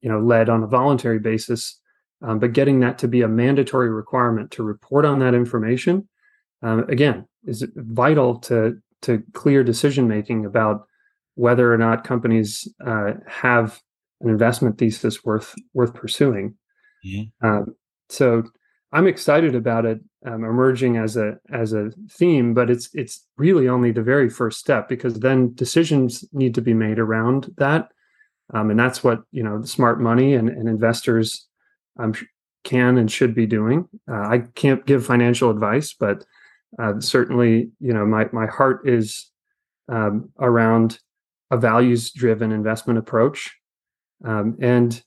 you 0.00 0.08
know 0.08 0.20
led 0.20 0.48
on 0.48 0.62
a 0.62 0.66
voluntary 0.66 1.18
basis, 1.18 1.78
um, 2.22 2.38
but 2.38 2.52
getting 2.52 2.80
that 2.80 2.98
to 2.98 3.08
be 3.08 3.20
a 3.20 3.28
mandatory 3.28 3.90
requirement 3.90 4.50
to 4.52 4.62
report 4.62 5.04
on 5.04 5.18
that 5.18 5.34
information 5.34 6.08
um, 6.62 6.84
again 6.88 7.26
is 7.44 7.66
vital 7.74 8.38
to 8.38 8.78
to 9.02 9.22
clear 9.32 9.62
decision 9.64 10.08
making 10.08 10.46
about 10.46 10.86
whether 11.34 11.72
or 11.72 11.78
not 11.78 12.04
companies 12.04 12.66
uh, 12.86 13.12
have 13.26 13.80
an 14.20 14.30
investment 14.30 14.78
thesis 14.78 15.24
worth 15.24 15.54
worth 15.74 15.94
pursuing. 15.94 16.54
Mm-hmm. 17.04 17.46
Um, 17.46 17.74
so 18.08 18.44
I'm 18.92 19.06
excited 19.06 19.54
about 19.54 19.84
it 19.84 20.00
um, 20.24 20.44
emerging 20.44 20.96
as 20.96 21.16
a 21.16 21.38
as 21.52 21.72
a 21.72 21.90
theme, 22.10 22.54
but 22.54 22.70
it's 22.70 22.88
it's 22.94 23.26
really 23.36 23.68
only 23.68 23.92
the 23.92 24.02
very 24.02 24.30
first 24.30 24.58
step 24.58 24.88
because 24.88 25.14
then 25.14 25.54
decisions 25.54 26.24
need 26.32 26.54
to 26.54 26.62
be 26.62 26.74
made 26.74 26.98
around 26.98 27.52
that, 27.58 27.90
um, 28.54 28.70
and 28.70 28.80
that's 28.80 29.04
what 29.04 29.22
you 29.30 29.42
know 29.42 29.62
smart 29.62 30.00
money 30.00 30.34
and, 30.34 30.48
and 30.48 30.68
investors 30.68 31.46
um, 31.98 32.14
can 32.64 32.96
and 32.96 33.12
should 33.12 33.34
be 33.34 33.46
doing. 33.46 33.86
Uh, 34.10 34.26
I 34.26 34.38
can't 34.54 34.84
give 34.86 35.04
financial 35.04 35.50
advice, 35.50 35.92
but 35.92 36.24
uh, 36.78 36.98
certainly 36.98 37.70
you 37.80 37.92
know 37.92 38.06
my 38.06 38.26
my 38.32 38.46
heart 38.46 38.88
is 38.88 39.30
um, 39.90 40.30
around 40.38 40.98
a 41.50 41.58
values 41.58 42.10
driven 42.10 42.52
investment 42.52 42.98
approach, 42.98 43.54
um, 44.24 44.56
and 44.60 45.02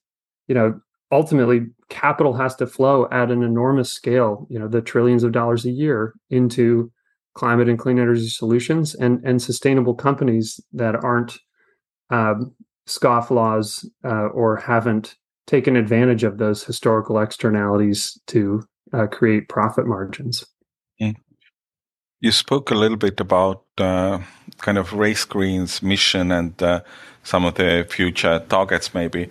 you 0.48 0.54
know 0.54 0.80
ultimately 1.12 1.68
capital 1.92 2.34
has 2.34 2.56
to 2.56 2.66
flow 2.66 3.06
at 3.12 3.30
an 3.30 3.44
enormous 3.44 3.92
scale 3.92 4.48
you 4.50 4.58
know 4.58 4.68
the 4.68 4.82
trillions 4.82 5.24
of 5.24 5.34
dollars 5.34 5.66
a 5.66 5.70
year 5.70 6.14
into 6.30 6.90
climate 7.36 7.68
and 7.68 7.78
clean 7.78 8.00
energy 8.00 8.30
solutions 8.30 8.96
and 8.96 9.22
and 9.26 9.42
sustainable 9.42 9.94
companies 9.94 10.60
that 10.72 10.96
aren't 10.96 11.38
um, 12.10 12.56
scofflaws 12.88 13.86
uh, 14.06 14.28
or 14.34 14.56
haven't 14.56 15.16
taken 15.48 15.76
advantage 15.76 16.24
of 16.24 16.38
those 16.38 16.64
historical 16.64 17.20
externalities 17.20 18.18
to 18.26 18.64
uh, 18.94 19.06
create 19.08 19.50
profit 19.50 19.86
margins 19.86 20.46
mm. 21.02 21.16
you 22.22 22.32
spoke 22.32 22.72
a 22.72 22.76
little 22.76 22.98
bit 22.98 23.20
about 23.20 23.66
uh, 23.80 24.18
kind 24.60 24.78
of 24.78 24.94
Raise 24.94 25.26
Green's 25.26 25.84
mission 25.84 26.32
and 26.32 26.64
uh, 26.64 26.80
some 27.24 27.44
of 27.44 27.56
the 27.56 27.86
future 27.90 28.40
targets 28.48 28.94
maybe 28.94 29.30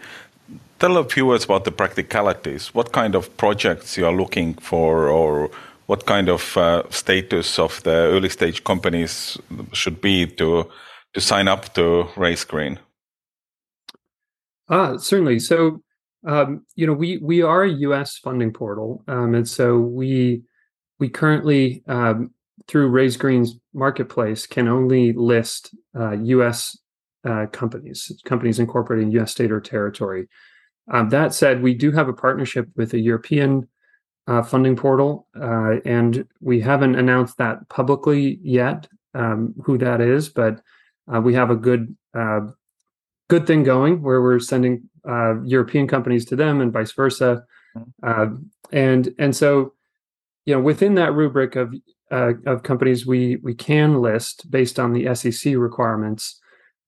tell 0.81 0.97
a 0.97 1.05
few 1.05 1.27
words 1.27 1.45
about 1.45 1.65
the 1.65 1.71
practicalities. 1.71 2.75
What 2.75 2.93
kind 2.93 3.15
of 3.15 3.37
projects 3.37 3.97
you 3.97 4.07
are 4.07 4.13
looking 4.13 4.55
for, 4.55 5.09
or 5.09 5.51
what 5.87 6.07
kind 6.07 6.29
of 6.29 6.57
uh, 6.57 6.83
status 6.91 7.59
of 7.59 7.83
the 7.83 7.91
early 7.91 8.31
stage 8.31 8.65
companies 8.65 9.39
should 9.73 10.01
be 10.01 10.27
to 10.27 10.69
to 11.13 11.21
sign 11.21 11.49
up 11.49 11.75
to 11.75 12.09
Raise 12.17 12.45
Green? 12.45 12.79
Ah, 14.69 14.97
certainly. 14.97 15.39
So, 15.39 15.83
um, 16.27 16.65
you 16.77 16.87
know, 16.87 16.95
we 16.95 17.19
we 17.19 17.43
are 17.43 17.63
a 17.65 17.73
U.S. 17.89 18.19
funding 18.19 18.53
portal, 18.53 19.05
um, 19.07 19.35
and 19.35 19.49
so 19.49 19.79
we 19.79 20.43
we 20.99 21.09
currently 21.09 21.83
um, 21.87 22.31
through 22.67 22.89
Raise 22.89 23.17
Green's 23.17 23.57
marketplace 23.75 24.47
can 24.47 24.69
only 24.69 25.13
list 25.13 25.75
uh, 25.99 26.13
U.S. 26.13 26.79
Uh, 27.23 27.47
companies, 27.53 28.11
companies 28.25 28.59
incorporated 28.59 29.07
in 29.07 29.13
U.S. 29.13 29.33
state 29.33 29.53
or 29.53 29.61
territory. 29.61 30.27
Um, 30.89 31.09
that 31.11 31.35
said, 31.35 31.63
we 31.63 31.75
do 31.75 31.93
have 31.93 32.09
a 32.09 32.13
partnership 32.13 32.69
with 32.77 32.95
a 32.95 32.99
European 32.99 33.69
uh, 34.27 34.43
funding 34.43 34.77
portal, 34.77 35.27
uh, 35.41 35.77
and 35.85 36.27
we 36.41 36.61
haven't 36.61 36.95
announced 36.95 37.37
that 37.39 37.69
publicly 37.69 38.39
yet, 38.43 38.87
um, 39.15 39.55
who 39.65 39.79
that 39.79 40.01
is. 40.01 40.29
But 40.29 40.61
uh, 41.13 41.21
we 41.21 41.35
have 41.35 41.51
a 41.51 41.57
good 41.57 41.97
uh, 42.15 42.41
good 43.29 43.47
thing 43.47 43.63
going 43.63 44.03
where 44.03 44.21
we're 44.23 44.39
sending 44.39 44.89
uh, 45.09 45.43
European 45.43 45.89
companies 45.89 46.25
to 46.27 46.37
them, 46.37 46.61
and 46.61 46.73
vice 46.73 46.93
versa. 46.93 47.45
Uh, 48.03 48.29
and 48.73 49.15
and 49.19 49.35
so, 49.35 49.75
you 50.45 50.55
know, 50.55 50.61
within 50.61 50.95
that 50.95 51.13
rubric 51.13 51.57
of 51.57 51.75
of 52.11 52.63
companies 52.65 53.07
we 53.07 53.37
we 53.37 53.55
can 53.55 54.01
list 54.01 54.51
based 54.51 54.79
on 54.79 54.93
the 54.93 55.15
SEC 55.15 55.55
requirements, 55.57 56.40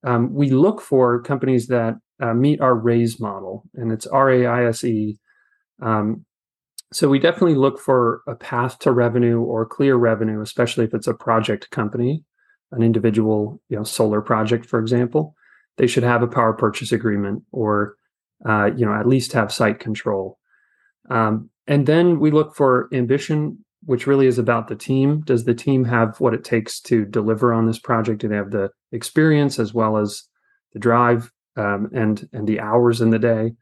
um, 0.05 0.33
we 0.35 0.51
look 0.51 0.81
for 0.81 1.23
companies 1.23 1.67
that 1.69 1.95
uh, 2.21 2.35
meet 2.35 2.61
our 2.61 2.75
RAISE 2.75 3.21
model, 3.21 3.65
and 3.75 3.93
it's 3.93 4.07
R 4.07 4.31
A 4.31 4.47
I 4.47 4.65
S 4.67 4.85
E. 4.85 5.19
Um, 5.81 6.25
so 6.93 7.09
we 7.09 7.19
definitely 7.19 7.55
look 7.55 7.81
for 7.81 8.21
a 8.29 8.35
path 8.35 8.79
to 8.81 8.93
revenue 8.93 9.41
or 9.41 9.65
clear 9.65 9.97
revenue, 9.97 10.41
especially 10.41 10.85
if 10.85 10.95
it's 10.95 11.07
a 11.07 11.15
project 11.15 11.71
company, 11.71 12.25
an 12.71 12.83
individual, 12.83 13.61
you 13.69 13.77
know, 13.77 13.85
solar 13.85 14.21
project, 14.21 14.67
for 14.67 14.79
example. 14.79 15.35
They 15.79 15.87
should 15.87 16.03
have 16.03 16.23
a 16.23 16.27
power 16.27 16.53
purchase 16.53 16.93
agreement, 16.93 17.45
or 17.51 17.97
uh, 18.47 18.71
you 18.77 18.85
know, 18.85 18.95
at 18.95 19.07
least 19.07 19.33
have 19.33 19.53
site 19.53 19.79
control. 19.79 20.39
Um, 21.11 21.51
and 21.67 21.87
then 21.87 22.19
we 22.21 22.31
look 22.31 22.55
for 22.55 22.89
ambition, 22.93 23.65
which 23.85 24.07
really 24.07 24.27
is 24.27 24.39
about 24.39 24.69
the 24.69 24.77
team. 24.77 25.23
Does 25.23 25.45
the 25.45 25.55
team 25.55 25.85
have 25.85 26.21
what 26.21 26.35
it 26.35 26.45
takes 26.45 26.81
to 26.83 27.05
deliver 27.05 27.53
on 27.53 27.67
this 27.67 27.79
project? 27.79 28.21
Do 28.21 28.29
they 28.29 28.37
have 28.37 28.51
the 28.51 28.71
experience 28.93 29.59
as 29.59 29.75
well 29.75 29.97
as 29.97 30.25
the 30.73 30.79
drive? 30.79 31.31
um, 31.57 31.91
and 31.93 32.29
and 32.33 32.47
the 32.47 32.61
hours 32.61 33.01
in 33.01 33.11
the 33.11 33.19
day. 33.19 33.53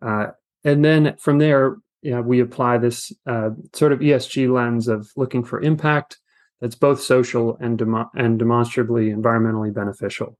Uh, 0.00 0.28
and 0.64 0.84
then 0.84 1.16
from 1.18 1.38
there, 1.38 1.76
you 2.02 2.12
know, 2.12 2.22
we 2.22 2.40
apply 2.40 2.78
this 2.78 3.12
uh, 3.26 3.50
sort 3.72 3.92
of 3.92 4.00
ESG 4.00 4.52
lens 4.52 4.88
of 4.88 5.08
looking 5.16 5.44
for 5.44 5.60
impact 5.60 6.18
that's 6.60 6.74
both 6.74 7.00
social 7.00 7.56
and 7.60 7.78
demo- 7.78 8.10
and 8.14 8.38
demonstrably 8.38 9.10
environmentally 9.10 9.72
beneficial. 9.72 10.38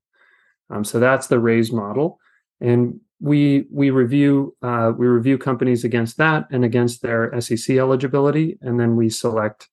Um, 0.71 0.85
so 0.85 1.01
that's 1.01 1.27
the 1.27 1.39
raise 1.39 1.73
model, 1.73 2.19
and 2.61 3.01
we 3.21 3.67
we 3.71 3.91
review 3.91 4.57
uh, 4.63 4.93
we 4.97 5.07
review 5.07 5.39
companies 5.39 5.85
against 5.85 6.17
that 6.19 6.47
and 6.51 6.65
against 6.65 7.03
their 7.03 7.41
SEC 7.41 7.77
eligibility, 7.77 8.59
and 8.61 8.79
then 8.79 8.97
we 8.97 9.09
select 9.09 9.69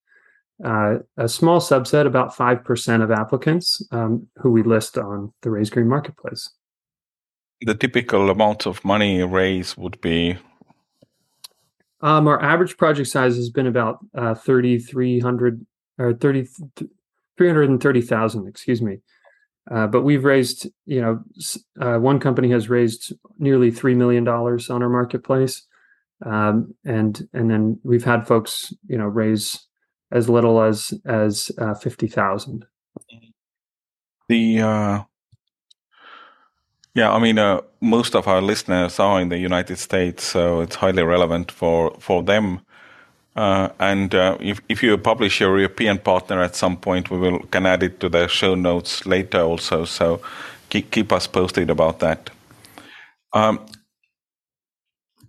uh, 0.64 0.98
a 1.18 1.30
small 1.30 1.60
subset, 1.60 2.06
about 2.06 2.36
five 2.36 2.64
percent 2.64 3.04
of 3.04 3.12
applicants, 3.12 3.82
um, 3.92 4.28
who 4.38 4.52
we 4.52 4.64
list 4.64 4.98
on 4.98 5.34
the 5.42 5.50
Raise 5.50 5.70
Green 5.70 5.88
marketplace. 5.88 6.50
The 7.62 7.76
typical 7.76 8.30
amount 8.30 8.66
of 8.66 8.84
money 8.86 9.24
raised 9.24 9.78
would 9.78 10.00
be. 10.02 10.38
Um, 12.02 12.28
our 12.28 12.42
average 12.42 12.78
project 12.78 13.10
size 13.10 13.36
has 13.36 13.50
been 13.50 13.68
about 13.68 14.00
uh, 14.16 14.34
3,300 14.34 15.66
or 15.98 16.14
30, 16.14 16.48
330,000, 17.38 18.48
excuse 18.48 18.82
me. 18.82 19.00
Uh, 19.70 19.86
but 19.86 20.02
we've 20.02 20.24
raised, 20.24 20.68
you 20.86 21.02
know, 21.02 21.22
uh, 21.80 22.00
one 22.00 22.20
company 22.20 22.50
has 22.50 22.70
raised 22.70 23.14
nearly 23.38 23.70
three 23.70 23.94
million 23.94 24.24
dollars 24.24 24.70
on 24.70 24.82
our 24.82 24.90
marketplace, 24.90 25.68
um, 26.26 26.74
and 26.86 27.28
and 27.34 27.52
then 27.52 27.80
we've 27.84 28.04
had 28.04 28.26
folks, 28.26 28.74
you 28.88 28.98
know, 28.98 29.06
raise 29.06 29.68
as 30.12 30.30
little 30.30 30.62
as 30.62 30.94
as 31.06 31.52
uh, 31.58 31.74
fifty 31.74 32.08
thousand. 32.08 32.66
The 34.28 34.62
uh, 34.62 35.04
yeah, 36.96 37.12
I 37.12 37.20
mean, 37.20 37.38
uh, 37.38 37.62
most 37.82 38.16
of 38.16 38.28
our 38.28 38.42
listeners 38.42 39.00
are 39.00 39.22
in 39.22 39.30
the 39.30 39.38
United 39.38 39.78
States, 39.78 40.24
so 40.24 40.62
it's 40.62 40.76
highly 40.76 41.04
relevant 41.04 41.52
for 41.52 41.96
for 42.00 42.24
them. 42.24 42.62
Uh, 43.36 43.70
and 43.80 44.14
uh, 44.16 44.38
if, 44.42 44.60
if 44.68 44.84
you 44.84 44.98
publish 44.98 45.40
your 45.40 45.58
European 45.58 45.98
partner 45.98 46.42
at 46.42 46.56
some 46.56 46.76
point, 46.76 47.10
we 47.10 47.18
will 47.18 47.40
can 47.52 47.66
add 47.66 47.84
it 47.84 48.00
to 48.00 48.10
the 48.10 48.28
show 48.28 48.56
notes 48.56 49.06
later 49.06 49.40
also. 49.40 49.86
So 49.86 50.20
keep, 50.70 50.92
keep 50.92 51.14
us 51.14 51.28
posted 51.28 51.70
about 51.70 52.00
that. 52.00 52.30
Um, 53.32 53.66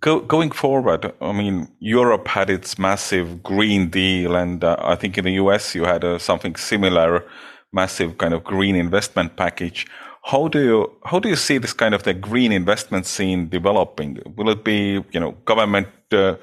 go, 0.01 0.19
going 0.19 0.51
forward, 0.51 1.13
I 1.21 1.31
mean, 1.31 1.67
Europe 1.79 2.27
had 2.27 2.49
its 2.49 2.77
massive 2.77 3.41
Green 3.43 3.89
Deal, 3.89 4.35
and 4.35 4.63
uh, 4.63 4.75
I 4.79 4.95
think 4.95 5.17
in 5.17 5.25
the 5.25 5.33
US 5.33 5.73
you 5.73 5.85
had 5.85 6.03
uh, 6.03 6.17
something 6.17 6.55
similar, 6.55 7.23
massive 7.71 8.17
kind 8.17 8.33
of 8.33 8.43
green 8.43 8.75
investment 8.75 9.37
package. 9.37 9.87
How 10.23 10.47
do 10.47 10.59
you 10.63 10.91
how 11.05 11.19
do 11.19 11.29
you 11.29 11.35
see 11.35 11.57
this 11.57 11.73
kind 11.73 11.95
of 11.95 12.03
the 12.03 12.13
green 12.13 12.51
investment 12.51 13.05
scene 13.05 13.49
developing? 13.49 14.19
Will 14.35 14.49
it 14.49 14.63
be 14.63 15.03
you 15.11 15.19
know 15.19 15.31
government 15.45 15.87
uh, 16.11 16.35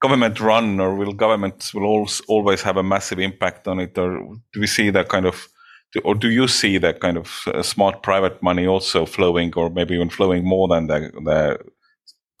government 0.00 0.38
run 0.40 0.78
or 0.78 0.94
will 0.94 1.12
governments 1.12 1.74
will 1.74 2.06
always 2.28 2.62
have 2.62 2.76
a 2.76 2.82
massive 2.82 3.18
impact 3.18 3.66
on 3.66 3.80
it 3.80 3.98
or 3.98 4.36
do 4.52 4.60
we 4.60 4.66
see 4.66 4.90
that 4.90 5.08
kind 5.08 5.26
of 5.26 5.48
or 6.04 6.14
do 6.14 6.28
you 6.30 6.46
see 6.46 6.78
that 6.78 7.00
kind 7.00 7.16
of 7.16 7.42
uh, 7.46 7.62
smart 7.62 8.02
private 8.02 8.42
money 8.42 8.66
also 8.66 9.06
flowing 9.06 9.52
or 9.56 9.70
maybe 9.70 9.94
even 9.94 10.10
flowing 10.10 10.44
more 10.44 10.68
than 10.68 10.86
the, 10.88 11.10
the 11.24 11.58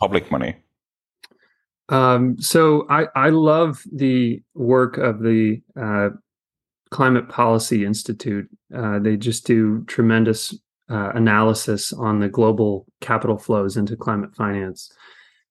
public 0.00 0.30
money? 0.30 0.56
Um, 1.88 2.38
so 2.40 2.86
I, 2.90 3.06
I 3.14 3.28
love 3.30 3.82
the 3.92 4.42
work 4.54 4.98
of 4.98 5.20
the 5.20 5.62
uh, 5.80 6.10
climate 6.90 7.28
policy 7.28 7.84
institute. 7.84 8.48
Uh, 8.74 8.98
they 8.98 9.16
just 9.16 9.46
do 9.46 9.84
tremendous 9.84 10.54
uh, 10.90 11.10
analysis 11.14 11.92
on 11.92 12.20
the 12.20 12.28
global 12.28 12.86
capital 13.00 13.38
flows 13.38 13.76
into 13.76 13.96
climate 13.96 14.34
finance. 14.34 14.90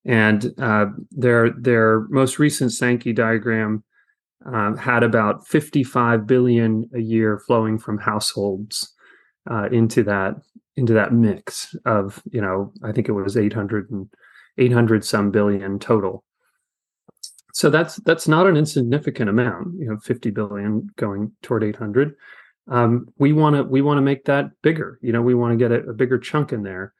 And 0.05 0.53
uh, 0.59 0.87
their 1.11 1.49
their 1.51 2.01
most 2.09 2.37
recent 2.37 2.71
Sankey 2.71 3.11
diagram 3.11 3.83
um, 4.45 4.77
had 4.77 5.03
about 5.03 5.47
55 5.47 6.27
billion 6.27 6.87
a 6.93 6.99
year 6.99 7.39
flowing 7.39 7.79
from 7.79 7.97
households 7.97 8.93
uh, 9.49 9.67
into 9.71 10.03
that 10.03 10.35
into 10.77 10.93
that 10.93 11.13
mix 11.13 11.75
of 11.85 12.21
you 12.31 12.41
know 12.41 12.71
I 12.83 12.91
think 12.91 13.09
it 13.09 13.13
was 13.13 13.35
800 13.35 13.89
and 13.89 14.07
800 14.57 15.05
some 15.05 15.31
billion 15.31 15.79
total. 15.79 16.23
So 17.53 17.69
that's 17.69 17.95
that's 17.97 18.27
not 18.27 18.47
an 18.47 18.57
insignificant 18.57 19.29
amount. 19.29 19.79
You 19.79 19.87
know, 19.87 19.97
50 19.97 20.31
billion 20.31 20.89
going 20.97 21.31
toward 21.41 21.63
800. 21.63 22.13
Um, 22.67 23.07
we 23.17 23.31
want 23.31 23.55
to 23.55 23.63
we 23.63 23.81
want 23.81 23.97
to 23.97 24.01
make 24.01 24.25
that 24.25 24.49
bigger. 24.61 24.99
You 25.01 25.13
know, 25.13 25.21
we 25.21 25.35
want 25.35 25.53
to 25.53 25.57
get 25.57 25.71
a, 25.71 25.89
a 25.89 25.93
bigger 25.93 26.17
chunk 26.17 26.51
in 26.51 26.63
there. 26.63 26.93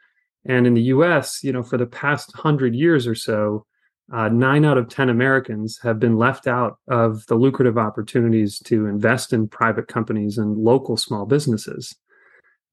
And 0.45 0.67
in 0.67 0.75
the 0.75 0.83
US, 0.83 1.43
you 1.43 1.51
know, 1.51 1.63
for 1.63 1.77
the 1.77 1.87
past 1.87 2.31
hundred 2.35 2.75
years 2.75 3.07
or 3.07 3.15
so, 3.15 3.65
uh, 4.13 4.29
nine 4.29 4.63
out 4.63 4.77
of 4.77 4.87
10 4.87 5.09
Americans 5.09 5.79
have 5.81 5.99
been 5.99 6.17
left 6.17 6.45
out 6.45 6.77
of 6.87 7.25
the 7.25 7.35
lucrative 7.35 7.77
opportunities 7.77 8.59
to 8.59 8.85
invest 8.85 9.33
in 9.33 9.47
private 9.47 9.87
companies 9.87 10.37
and 10.37 10.57
local 10.57 10.95
small 10.95 11.25
businesses. 11.25 11.95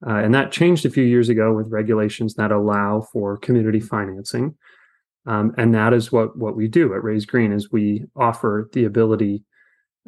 Uh, 0.07 0.17
and 0.17 0.35
that 0.35 0.53
changed 0.53 0.85
a 0.85 0.91
few 0.91 1.05
years 1.05 1.29
ago 1.29 1.55
with 1.55 1.71
regulations 1.71 2.35
that 2.35 2.53
allow 2.53 3.01
for 3.13 3.39
community 3.39 3.81
financing. 3.81 4.55
Um, 5.27 5.55
and 5.57 5.75
that 5.75 5.93
is 5.93 6.11
what, 6.11 6.37
what 6.37 6.57
we 6.57 6.69
do 6.69 6.95
at 6.95 7.05
Raise 7.05 7.27
Green 7.27 7.53
is 7.53 7.71
we 7.71 8.05
offer 8.17 8.69
the 8.73 8.85
ability 8.85 9.45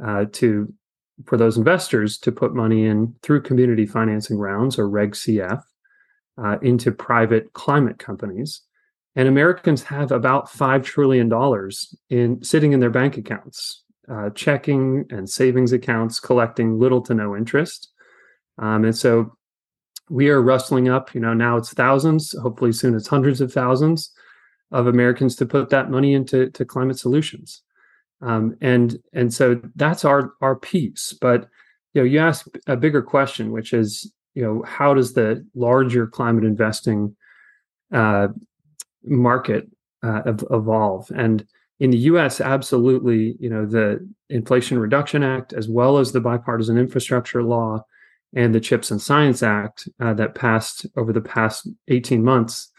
uh, 0.04 0.24
to 0.32 0.72
for 1.26 1.36
those 1.36 1.56
investors 1.56 2.18
to 2.18 2.32
put 2.32 2.54
money 2.54 2.86
in 2.86 3.14
through 3.22 3.42
community 3.42 3.86
financing 3.86 4.36
rounds 4.36 4.78
or 4.78 4.88
Reg 4.88 5.12
CF 5.12 5.62
uh, 6.42 6.58
into 6.60 6.90
private 6.90 7.52
climate 7.52 8.00
companies. 8.00 8.62
And 9.14 9.28
Americans 9.28 9.84
have 9.84 10.10
about 10.10 10.48
$5 10.48 10.82
trillion 10.82 11.30
in 12.10 12.42
sitting 12.42 12.72
in 12.72 12.80
their 12.80 12.90
bank 12.90 13.16
accounts, 13.16 13.84
uh, 14.10 14.30
checking 14.30 15.04
and 15.10 15.30
savings 15.30 15.72
accounts, 15.72 16.18
collecting 16.18 16.80
little 16.80 17.00
to 17.02 17.14
no 17.14 17.36
interest. 17.36 17.92
Um, 18.58 18.84
and 18.84 18.96
so 18.96 19.36
we 20.10 20.30
are 20.30 20.42
rustling 20.42 20.88
up, 20.88 21.14
you 21.14 21.20
know, 21.20 21.32
now 21.32 21.56
it's 21.56 21.72
thousands, 21.72 22.34
hopefully 22.42 22.72
soon 22.72 22.96
it's 22.96 23.06
hundreds 23.06 23.40
of 23.40 23.52
thousands 23.52 24.10
of 24.74 24.88
Americans 24.88 25.36
to 25.36 25.46
put 25.46 25.70
that 25.70 25.90
money 25.90 26.12
into 26.12 26.50
to 26.50 26.64
climate 26.64 26.98
solutions. 26.98 27.62
Um, 28.20 28.56
and 28.60 28.98
and 29.12 29.32
so 29.32 29.60
that's 29.76 30.04
our 30.04 30.32
our 30.40 30.56
piece. 30.56 31.14
But 31.20 31.48
you 31.94 32.02
know, 32.02 32.04
you 32.04 32.18
ask 32.18 32.46
a 32.66 32.76
bigger 32.76 33.02
question, 33.02 33.52
which 33.52 33.72
is 33.72 34.12
you 34.34 34.42
know 34.42 34.62
how 34.66 34.92
does 34.94 35.14
the 35.14 35.46
larger 35.54 36.06
climate 36.06 36.44
investing 36.44 37.14
uh, 37.92 38.28
market 39.04 39.68
uh, 40.02 40.22
evolve 40.50 41.10
and 41.14 41.46
in 41.80 41.90
the 41.90 41.98
US 41.98 42.40
absolutely 42.40 43.36
you 43.38 43.48
know 43.48 43.64
the 43.64 44.06
Inflation 44.28 44.78
Reduction 44.78 45.22
Act 45.22 45.52
as 45.52 45.68
well 45.68 45.98
as 45.98 46.12
the 46.12 46.20
bipartisan 46.20 46.78
infrastructure 46.78 47.42
law 47.42 47.84
and 48.34 48.54
the 48.54 48.60
Chips 48.60 48.90
and 48.90 49.00
Science 49.00 49.42
Act 49.42 49.88
uh, 50.00 50.14
that 50.14 50.34
passed 50.34 50.86
over 50.96 51.12
the 51.12 51.20
past 51.20 51.68
18 51.88 52.24
months 52.24 52.70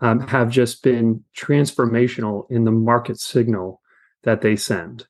um, 0.00 0.20
have 0.28 0.50
just 0.50 0.82
been 0.82 1.24
transformational 1.36 2.50
in 2.50 2.64
the 2.64 2.70
market 2.70 3.18
signal 3.18 3.80
that 4.24 4.40
they 4.40 4.56
send. 4.56 5.06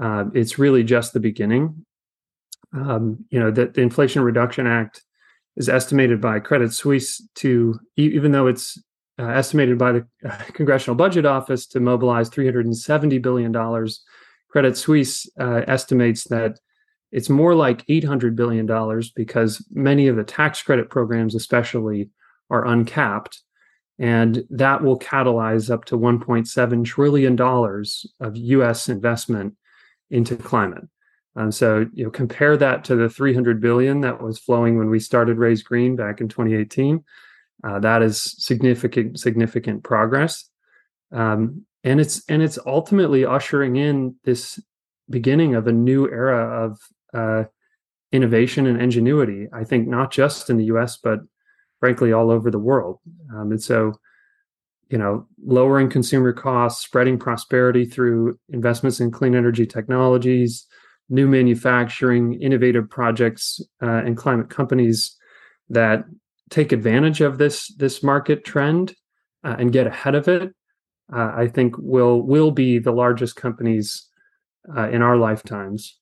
Uh, 0.00 0.26
it's 0.34 0.58
really 0.58 0.84
just 0.84 1.12
the 1.12 1.20
beginning 1.20 1.84
um, 2.72 3.24
you 3.30 3.40
know 3.40 3.50
that 3.50 3.74
the 3.74 3.80
Inflation 3.80 4.22
Reduction 4.22 4.66
Act 4.66 5.02
is 5.56 5.68
estimated 5.68 6.20
by 6.20 6.38
Credit 6.38 6.72
Suisse 6.72 7.20
to, 7.36 7.78
even 7.96 8.32
though 8.32 8.46
it's 8.46 8.80
uh, 9.18 9.28
estimated 9.28 9.78
by 9.78 9.92
the 9.92 10.06
uh, 10.24 10.36
Congressional 10.52 10.94
Budget 10.94 11.26
Office 11.26 11.66
to 11.68 11.80
mobilize 11.80 12.28
370 12.28 13.18
billion 13.18 13.52
dollars, 13.52 14.02
Credit 14.48 14.76
Suisse 14.76 15.28
uh, 15.40 15.62
estimates 15.66 16.24
that 16.24 16.58
it's 17.12 17.28
more 17.28 17.54
like 17.56 17.84
800 17.88 18.36
billion 18.36 18.66
dollars 18.66 19.10
because 19.10 19.64
many 19.72 20.06
of 20.06 20.16
the 20.16 20.24
tax 20.24 20.62
credit 20.62 20.90
programs, 20.90 21.34
especially, 21.34 22.10
are 22.50 22.66
uncapped. 22.66 23.42
And 24.00 24.44
that 24.50 24.82
will 24.82 24.98
catalyze 24.98 25.70
up 25.70 25.84
to 25.86 25.98
$1.7 25.98 26.84
trillion 26.84 27.40
of 27.40 28.36
US 28.36 28.88
investment 28.88 29.54
into 30.10 30.36
climate. 30.36 30.88
So 31.50 31.86
you 31.94 32.04
know, 32.04 32.10
compare 32.10 32.56
that 32.56 32.84
to 32.84 32.96
the 32.96 33.08
300 33.08 33.60
billion 33.60 34.02
that 34.02 34.20
was 34.20 34.38
flowing 34.38 34.76
when 34.76 34.90
we 34.90 35.00
started 35.00 35.38
Raise 35.38 35.62
Green 35.62 35.96
back 35.96 36.20
in 36.20 36.28
2018. 36.28 37.02
Uh, 37.62 37.78
that 37.78 38.02
is 38.02 38.22
significant, 38.22 39.18
significant 39.18 39.84
progress, 39.84 40.48
um, 41.12 41.66
and 41.84 42.00
it's 42.00 42.22
and 42.28 42.42
it's 42.42 42.58
ultimately 42.66 43.24
ushering 43.26 43.76
in 43.76 44.16
this 44.24 44.58
beginning 45.10 45.54
of 45.54 45.66
a 45.66 45.72
new 45.72 46.08
era 46.10 46.64
of 46.64 46.78
uh, 47.12 47.44
innovation 48.12 48.66
and 48.66 48.80
ingenuity. 48.80 49.46
I 49.52 49.64
think 49.64 49.88
not 49.88 50.10
just 50.10 50.48
in 50.48 50.56
the 50.56 50.64
U.S. 50.66 50.96
but 51.02 51.20
frankly 51.80 52.12
all 52.12 52.30
over 52.30 52.50
the 52.50 52.58
world. 52.58 52.98
Um, 53.34 53.50
and 53.50 53.62
so, 53.62 53.94
you 54.88 54.98
know, 54.98 55.26
lowering 55.44 55.88
consumer 55.88 56.32
costs, 56.32 56.84
spreading 56.84 57.18
prosperity 57.18 57.84
through 57.84 58.38
investments 58.50 59.00
in 59.00 59.10
clean 59.10 59.34
energy 59.34 59.66
technologies 59.66 60.66
new 61.12 61.26
manufacturing, 61.26 62.40
innovative 62.40 62.88
projects, 62.88 63.60
uh, 63.82 64.00
and 64.04 64.16
climate 64.16 64.48
companies 64.48 65.16
that 65.68 66.04
take 66.50 66.70
advantage 66.70 67.20
of 67.20 67.36
this 67.36 67.74
this 67.74 68.00
market 68.00 68.44
trend 68.44 68.94
uh, 69.42 69.56
and 69.58 69.72
get 69.72 69.88
ahead 69.88 70.14
of 70.14 70.28
it 70.28 70.54
uh, 71.12 71.32
I 71.36 71.48
think 71.48 71.74
will 71.78 72.22
will 72.22 72.50
be 72.50 72.78
the 72.78 72.92
largest 72.92 73.36
companies 73.36 74.06
uh, 74.76 74.88
in 74.90 75.02
our 75.02 75.16
lifetimes, 75.16 75.98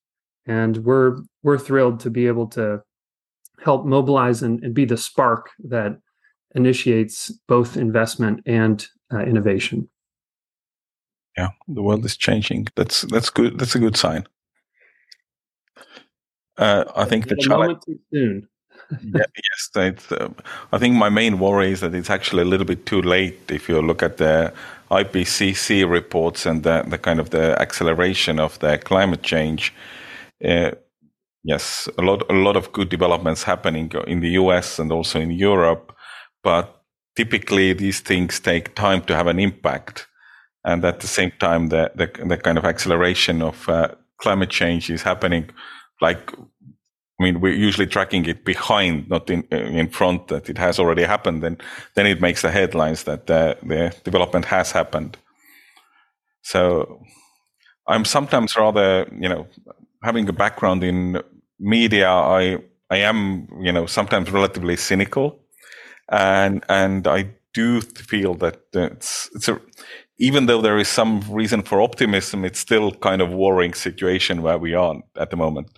and 0.46 0.76
we're 0.78 1.18
we're 1.42 1.58
thrilled 1.58 2.00
to 2.00 2.10
be 2.10 2.26
able 2.26 2.48
to 2.48 2.82
help 3.64 3.84
mobilize 3.84 4.42
and, 4.42 4.62
and 4.62 4.74
be 4.74 4.84
the 4.84 4.96
spark 4.96 5.50
that 5.64 5.98
initiates 6.54 7.30
both 7.46 7.76
investment 7.76 8.40
and 8.46 8.86
uh, 9.12 9.20
innovation. 9.20 9.88
Yeah, 11.36 11.50
the 11.68 11.82
world 11.82 12.04
is 12.04 12.16
changing. 12.16 12.66
That's 12.74 13.02
that's 13.02 13.30
good. 13.30 13.58
That's 13.58 13.74
a 13.74 13.78
good 13.78 13.96
sign. 13.96 14.26
Uh, 16.56 16.84
I 16.96 17.04
think 17.04 17.28
the 17.28 17.36
challenge. 17.36 17.78
Too 17.86 17.98
soon. 18.12 18.48
yeah, 19.02 19.24
yes, 19.76 20.00
uh, 20.10 20.28
I 20.72 20.78
think 20.78 20.94
my 20.94 21.10
main 21.10 21.38
worry 21.38 21.72
is 21.72 21.80
that 21.80 21.94
it's 21.94 22.10
actually 22.10 22.42
a 22.42 22.46
little 22.46 22.66
bit 22.66 22.86
too 22.86 23.02
late. 23.02 23.38
If 23.50 23.68
you 23.68 23.82
look 23.82 24.02
at 24.02 24.16
the 24.16 24.52
IPCC 24.90 25.88
reports 25.88 26.46
and 26.46 26.62
the, 26.62 26.82
the 26.88 26.96
kind 26.96 27.20
of 27.20 27.30
the 27.30 27.60
acceleration 27.60 28.40
of 28.40 28.58
the 28.60 28.78
climate 28.78 29.22
change, 29.22 29.74
uh, 30.42 30.70
yes, 31.44 31.88
a 31.98 32.02
lot 32.02 32.22
a 32.30 32.34
lot 32.34 32.56
of 32.56 32.72
good 32.72 32.88
developments 32.88 33.42
happening 33.44 33.90
in 34.06 34.20
the 34.20 34.30
US 34.30 34.78
and 34.78 34.92
also 34.92 35.20
in 35.20 35.30
Europe, 35.30 35.94
but 36.42 36.82
typically 37.16 37.72
these 37.72 38.00
things 38.00 38.40
take 38.40 38.74
time 38.74 39.02
to 39.02 39.14
have 39.16 39.26
an 39.26 39.38
impact, 39.38 40.06
and 40.64 40.84
at 40.84 41.00
the 41.00 41.08
same 41.08 41.32
time, 41.40 41.68
the 41.68 41.90
the, 41.94 42.06
the 42.26 42.36
kind 42.38 42.58
of 42.58 42.64
acceleration 42.64 43.42
of 43.42 43.68
uh, 43.68 43.88
climate 44.20 44.50
change 44.50 44.90
is 44.90 45.02
happening 45.02 45.50
like 46.00 46.32
I 47.20 47.24
mean, 47.24 47.40
we're 47.40 47.52
usually 47.52 47.86
tracking 47.86 48.26
it 48.26 48.44
behind, 48.44 49.08
not 49.08 49.28
in 49.30 49.42
in 49.50 49.88
front. 49.88 50.28
That 50.28 50.48
it 50.48 50.58
has 50.58 50.78
already 50.78 51.02
happened, 51.04 51.42
then 51.42 51.58
then 51.96 52.06
it 52.06 52.20
makes 52.20 52.42
the 52.42 52.50
headlines 52.50 53.04
that 53.04 53.26
the, 53.26 53.56
the 53.62 53.94
development 54.04 54.44
has 54.46 54.72
happened. 54.72 55.16
So, 56.42 57.02
I'm 57.88 58.04
sometimes 58.04 58.56
rather, 58.56 59.08
you 59.18 59.28
know, 59.28 59.46
having 60.02 60.28
a 60.28 60.32
background 60.32 60.84
in 60.84 61.22
media. 61.58 62.10
I 62.10 62.58
I 62.90 62.98
am, 62.98 63.48
you 63.60 63.72
know, 63.72 63.86
sometimes 63.86 64.30
relatively 64.30 64.76
cynical, 64.76 65.40
and 66.10 66.64
and 66.68 67.06
I 67.06 67.30
do 67.54 67.80
feel 67.80 68.34
that 68.34 68.60
it's 68.72 69.30
it's 69.34 69.48
a 69.48 69.60
even 70.18 70.46
though 70.46 70.60
there 70.60 70.78
is 70.78 70.88
some 70.88 71.20
reason 71.30 71.62
for 71.62 71.80
optimism, 71.80 72.44
it's 72.44 72.58
still 72.58 72.90
kind 72.92 73.22
of 73.22 73.32
worrying 73.32 73.72
situation 73.72 74.42
where 74.42 74.58
we 74.58 74.74
are 74.74 74.96
at 75.16 75.30
the 75.30 75.36
moment. 75.36 75.70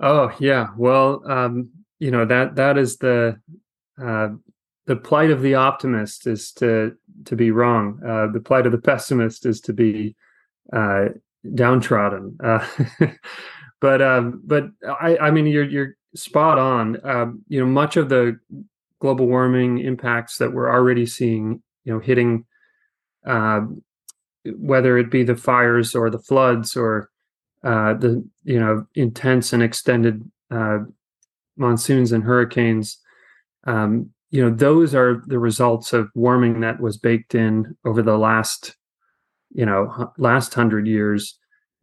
Oh 0.00 0.32
yeah, 0.40 0.68
well, 0.76 1.22
um, 1.30 1.70
you 2.00 2.10
know 2.10 2.24
that 2.24 2.56
that 2.56 2.78
is 2.78 2.96
the 2.96 3.40
uh, 4.02 4.28
the 4.86 4.96
plight 4.96 5.30
of 5.30 5.42
the 5.42 5.54
optimist 5.54 6.26
is 6.26 6.52
to 6.52 6.96
to 7.26 7.36
be 7.36 7.50
wrong. 7.50 8.00
Uh, 8.04 8.32
the 8.32 8.40
plight 8.40 8.66
of 8.66 8.72
the 8.72 8.78
pessimist 8.78 9.46
is 9.46 9.60
to 9.60 9.72
be 9.72 10.16
uh, 10.72 11.08
downtrodden. 11.54 12.38
Uh, 12.42 12.66
but 13.80 14.02
um, 14.02 14.42
but 14.44 14.64
I, 15.00 15.16
I 15.18 15.30
mean, 15.30 15.46
you're 15.46 15.64
you're 15.64 15.96
spot 16.14 16.58
on. 16.58 17.04
Um, 17.04 17.42
you 17.48 17.60
know, 17.60 17.66
much 17.66 17.96
of 17.96 18.08
the 18.08 18.38
global 19.00 19.26
warming 19.26 19.78
impacts 19.78 20.38
that 20.38 20.52
we're 20.52 20.70
already 20.70 21.06
seeing, 21.06 21.62
you 21.84 21.92
know, 21.92 21.98
hitting, 21.98 22.44
uh, 23.26 23.62
whether 24.56 24.98
it 24.98 25.10
be 25.10 25.24
the 25.24 25.36
fires 25.36 25.94
or 25.94 26.10
the 26.10 26.18
floods 26.18 26.76
or 26.76 27.10
uh, 27.64 27.94
the 27.94 28.24
you 28.44 28.58
know 28.58 28.86
intense 28.94 29.52
and 29.52 29.62
extended 29.62 30.22
uh, 30.50 30.78
monsoons 31.56 32.12
and 32.12 32.24
hurricanes. 32.24 32.98
Um, 33.64 34.10
you 34.30 34.42
know 34.42 34.54
those 34.54 34.94
are 34.94 35.22
the 35.26 35.38
results 35.38 35.92
of 35.92 36.08
warming 36.14 36.60
that 36.60 36.80
was 36.80 36.96
baked 36.96 37.34
in 37.34 37.76
over 37.84 38.02
the 38.02 38.16
last 38.16 38.76
you 39.52 39.66
know 39.66 40.12
last 40.18 40.54
hundred 40.54 40.86
years, 40.86 41.38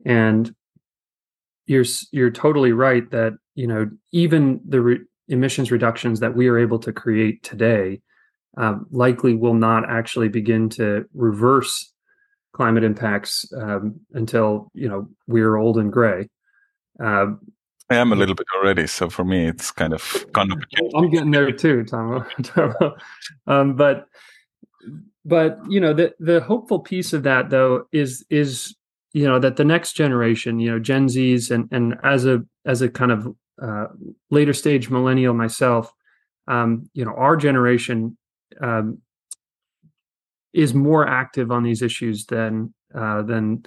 and 0.05 0.53
you're 1.65 1.85
you're 2.11 2.31
totally 2.31 2.71
right 2.71 3.09
that 3.11 3.33
you 3.55 3.67
know 3.67 3.89
even 4.11 4.61
the 4.67 4.81
re- 4.81 4.99
emissions 5.27 5.71
reductions 5.71 6.19
that 6.19 6.35
we 6.35 6.47
are 6.47 6.57
able 6.57 6.79
to 6.79 6.91
create 6.91 7.43
today 7.43 8.01
um, 8.57 8.87
likely 8.91 9.35
will 9.35 9.53
not 9.53 9.89
actually 9.89 10.27
begin 10.27 10.69
to 10.69 11.05
reverse 11.13 11.93
climate 12.53 12.83
impacts 12.83 13.45
um, 13.55 13.99
until 14.13 14.71
you 14.73 14.89
know 14.89 15.07
we're 15.27 15.55
old 15.57 15.77
and 15.77 15.93
gray. 15.93 16.27
Uh, 17.01 17.27
I 17.91 17.95
am 17.95 18.11
a 18.11 18.15
little 18.15 18.35
bit 18.35 18.45
already, 18.55 18.85
so 18.85 19.09
for 19.09 19.23
me, 19.23 19.47
it's 19.47 19.71
kind 19.71 19.93
of 19.93 20.25
kind 20.33 20.51
of. 20.53 20.59
I'm 20.95 21.09
getting 21.09 21.31
there 21.31 21.51
too, 21.51 21.85
Tom. 21.85 22.25
um, 23.47 23.75
but 23.75 24.07
but 25.25 25.57
you 25.67 25.79
know 25.79 25.93
the 25.93 26.13
the 26.19 26.41
hopeful 26.41 26.79
piece 26.79 27.13
of 27.13 27.23
that 27.23 27.49
though 27.49 27.85
is 27.91 28.25
is 28.29 28.75
you 29.13 29.27
know 29.27 29.39
that 29.39 29.55
the 29.55 29.65
next 29.65 29.93
generation, 29.93 30.59
you 30.59 30.71
know, 30.71 30.79
Gen 30.79 31.07
Zs, 31.07 31.51
and 31.51 31.67
and 31.71 31.95
as 32.03 32.25
a 32.25 32.43
as 32.65 32.81
a 32.81 32.89
kind 32.89 33.11
of 33.11 33.27
uh, 33.61 33.87
later 34.29 34.53
stage 34.53 34.89
millennial 34.89 35.33
myself, 35.33 35.91
um, 36.47 36.89
you 36.93 37.03
know, 37.03 37.13
our 37.15 37.35
generation 37.35 38.17
um, 38.61 38.99
is 40.53 40.73
more 40.73 41.07
active 41.07 41.51
on 41.51 41.63
these 41.63 41.81
issues 41.81 42.25
than 42.25 42.73
uh, 42.93 43.23
than 43.23 43.63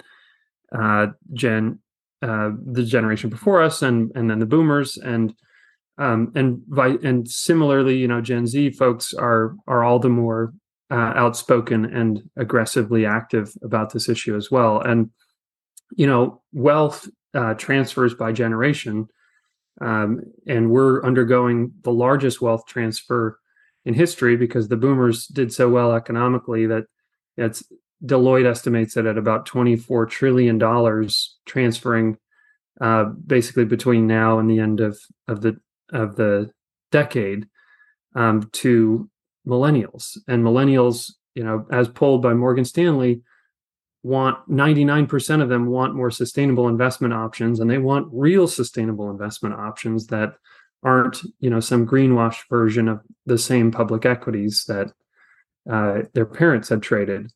uh, 0.73 1.07
Gen 1.33 1.79
uh, 2.21 2.51
the 2.65 2.83
generation 2.83 3.29
before 3.29 3.61
us 3.61 3.81
and 3.81 4.11
and 4.15 4.29
then 4.29 4.39
the 4.39 4.45
Boomers. 4.45 4.97
And 4.97 5.33
um, 5.97 6.31
and 6.35 6.61
and 7.03 7.29
similarly, 7.29 7.97
you 7.97 8.07
know, 8.07 8.21
Gen 8.21 8.47
Z 8.47 8.71
folks 8.71 9.13
are 9.13 9.55
are 9.67 9.83
all 9.83 9.99
the 9.99 10.09
more 10.09 10.53
uh, 10.93 11.13
outspoken 11.15 11.85
and 11.85 12.21
aggressively 12.37 13.03
active 13.03 13.51
about 13.63 13.91
this 13.91 14.07
issue 14.07 14.35
as 14.35 14.51
well. 14.51 14.79
And 14.79 15.09
you 15.95 16.05
know, 16.05 16.43
wealth 16.53 17.09
uh, 17.33 17.55
transfers 17.55 18.13
by 18.13 18.31
generation, 18.31 19.07
um, 19.81 20.21
and 20.47 20.69
we're 20.69 21.03
undergoing 21.03 21.71
the 21.81 21.91
largest 21.91 22.41
wealth 22.41 22.67
transfer 22.67 23.39
in 23.85 23.95
history 23.95 24.37
because 24.37 24.67
the 24.67 24.77
boomers 24.77 25.25
did 25.27 25.51
so 25.51 25.67
well 25.67 25.93
economically 25.93 26.67
that 26.67 26.85
it's 27.37 27.63
Deloitte 28.05 28.45
estimates 28.45 28.95
it 28.95 29.07
at 29.07 29.17
about 29.17 29.47
24 29.47 30.05
trillion 30.05 30.59
dollars 30.59 31.37
transferring 31.47 32.17
uh, 32.81 33.05
basically 33.05 33.65
between 33.65 34.05
now 34.05 34.37
and 34.37 34.47
the 34.47 34.59
end 34.59 34.79
of 34.79 34.99
of 35.27 35.41
the 35.41 35.57
of 35.91 36.17
the 36.17 36.51
decade 36.91 37.47
um, 38.15 38.47
to 38.51 39.09
millennials 39.47 40.17
and 40.27 40.43
millennials 40.43 41.11
you 41.35 41.43
know 41.43 41.65
as 41.71 41.87
polled 41.87 42.21
by 42.21 42.33
Morgan 42.33 42.65
Stanley 42.65 43.21
want 44.03 44.37
99% 44.49 45.41
of 45.41 45.47
them 45.47 45.67
want 45.67 45.95
more 45.95 46.11
sustainable 46.11 46.67
investment 46.67 47.13
options 47.13 47.59
and 47.59 47.69
they 47.69 47.77
want 47.77 48.07
real 48.11 48.47
sustainable 48.47 49.09
investment 49.09 49.55
options 49.55 50.07
that 50.07 50.33
aren't 50.83 51.21
you 51.39 51.49
know 51.49 51.59
some 51.59 51.87
greenwash 51.87 52.47
version 52.49 52.87
of 52.87 53.01
the 53.25 53.37
same 53.37 53.71
public 53.71 54.05
equities 54.05 54.65
that 54.65 54.91
uh, 55.69 56.01
their 56.13 56.25
parents 56.25 56.69
had 56.69 56.81
traded. 56.81 57.31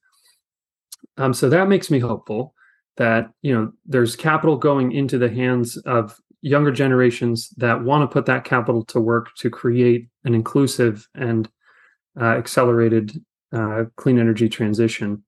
Um, 1.18 1.34
so 1.34 1.50
that 1.50 1.70
makes 1.70 1.90
me 1.90 2.00
hopeful 2.00 2.54
that 2.98 3.30
you 3.42 3.54
know 3.54 3.72
there's 3.86 4.16
capital 4.16 4.58
going 4.58 4.92
into 4.92 5.18
the 5.18 5.30
hands 5.30 5.78
of 5.78 6.20
younger 6.42 6.72
generations 6.72 7.50
that 7.58 7.84
want 7.84 8.04
to 8.04 8.14
put 8.14 8.26
that 8.26 8.44
capital 8.44 8.84
to 8.86 9.00
work 9.00 9.30
to 9.38 9.50
create 9.50 10.08
an 10.24 10.36
inclusive 10.36 11.08
and 11.16 11.50
accelerated 12.26 13.24
uh, 13.54 13.86
clean 13.96 14.20
energy 14.20 14.50
transition, 14.50 15.24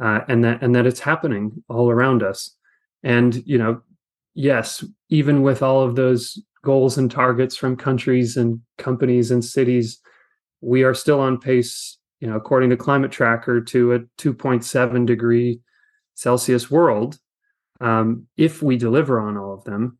uh, 0.00 0.20
and 0.28 0.44
that 0.44 0.62
and 0.62 0.74
that 0.74 0.86
it's 0.86 1.00
happening 1.00 1.62
all 1.68 1.90
around 1.90 2.22
us. 2.22 2.54
And 3.02 3.42
you 3.46 3.58
know, 3.58 3.82
yes, 4.34 4.84
even 5.08 5.42
with 5.42 5.62
all 5.62 5.82
of 5.82 5.96
those 5.96 6.42
goals 6.64 6.98
and 6.98 7.10
targets 7.10 7.56
from 7.56 7.76
countries 7.76 8.36
and 8.36 8.60
companies 8.78 9.30
and 9.30 9.44
cities, 9.44 9.98
we 10.60 10.82
are 10.82 10.94
still 10.94 11.20
on 11.20 11.38
pace, 11.38 11.98
you 12.20 12.28
know, 12.28 12.36
according 12.36 12.70
to 12.70 12.76
Climate 12.76 13.10
Tracker, 13.10 13.60
to 13.62 13.94
a 13.94 14.00
2.7 14.18 15.06
degree 15.06 15.60
Celsius 16.14 16.70
world 16.70 17.18
um, 17.80 18.26
if 18.36 18.62
we 18.62 18.76
deliver 18.76 19.20
on 19.20 19.36
all 19.36 19.54
of 19.54 19.64
them. 19.64 19.98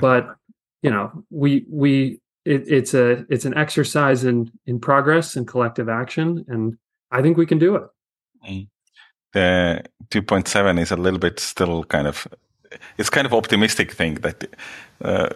But 0.00 0.36
you 0.82 0.90
know, 0.90 1.24
we 1.30 1.64
we 1.68 2.20
it, 2.44 2.68
it's 2.68 2.94
a 2.94 3.24
it's 3.28 3.44
an 3.44 3.56
exercise 3.56 4.24
in 4.24 4.50
in 4.66 4.78
progress 4.80 5.36
and 5.36 5.46
collective 5.46 5.88
action, 5.88 6.44
and 6.48 6.76
I 7.10 7.22
think 7.22 7.36
we 7.36 7.46
can 7.46 7.58
do 7.58 7.76
it. 7.76 7.82
Mm. 8.48 8.68
The 9.32 9.82
2.7 10.10 10.78
is 10.78 10.92
a 10.92 10.96
little 10.96 11.18
bit 11.18 11.40
still 11.40 11.82
kind 11.84 12.06
of 12.06 12.28
it's 12.98 13.10
kind 13.10 13.26
of 13.26 13.34
optimistic 13.34 13.92
thing 13.92 14.14
that 14.16 14.44
uh, 15.02 15.30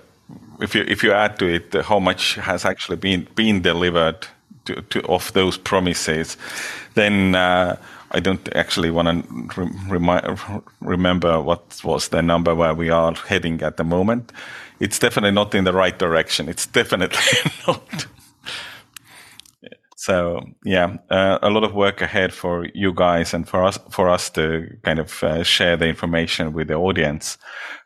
if 0.61 0.75
you 0.75 0.85
if 0.87 1.03
you 1.03 1.12
add 1.12 1.38
to 1.38 1.47
it 1.47 1.75
how 1.85 1.99
much 1.99 2.35
has 2.37 2.64
actually 2.64 2.97
been 2.97 3.27
been 3.35 3.62
delivered 3.62 4.27
to, 4.66 4.83
to 4.83 5.03
of 5.07 5.33
those 5.33 5.57
promises, 5.57 6.37
then 6.94 7.35
uh, 7.35 7.77
I 8.11 8.21
don't 8.21 8.49
actually 8.55 8.90
want 8.90 9.09
to 9.09 9.71
remi- 9.88 10.62
remember 10.81 11.40
what 11.40 11.81
was 11.85 12.09
the 12.09 12.23
number 12.23 12.55
where 12.55 12.75
we 12.75 12.90
are 12.90 13.14
heading 13.14 13.62
at 13.62 13.77
the 13.77 13.85
moment. 13.85 14.33
It's 14.81 14.99
definitely 14.99 15.33
not 15.33 15.55
in 15.55 15.64
the 15.64 15.73
right 15.73 15.99
direction. 15.99 16.49
It's 16.49 16.67
definitely 16.67 17.19
not. 17.67 18.07
So 19.97 20.43
yeah, 20.64 20.97
uh, 21.11 21.38
a 21.43 21.51
lot 21.51 21.64
of 21.64 21.75
work 21.75 22.01
ahead 22.01 22.33
for 22.33 22.67
you 22.73 22.95
guys 22.95 23.35
and 23.35 23.49
for 23.49 23.64
us 23.64 23.79
for 23.91 24.09
us 24.09 24.31
to 24.31 24.77
kind 24.85 25.01
of 25.01 25.23
uh, 25.25 25.43
share 25.43 25.77
the 25.77 25.87
information 25.87 26.53
with 26.53 26.69
the 26.69 26.75
audience. 26.75 27.37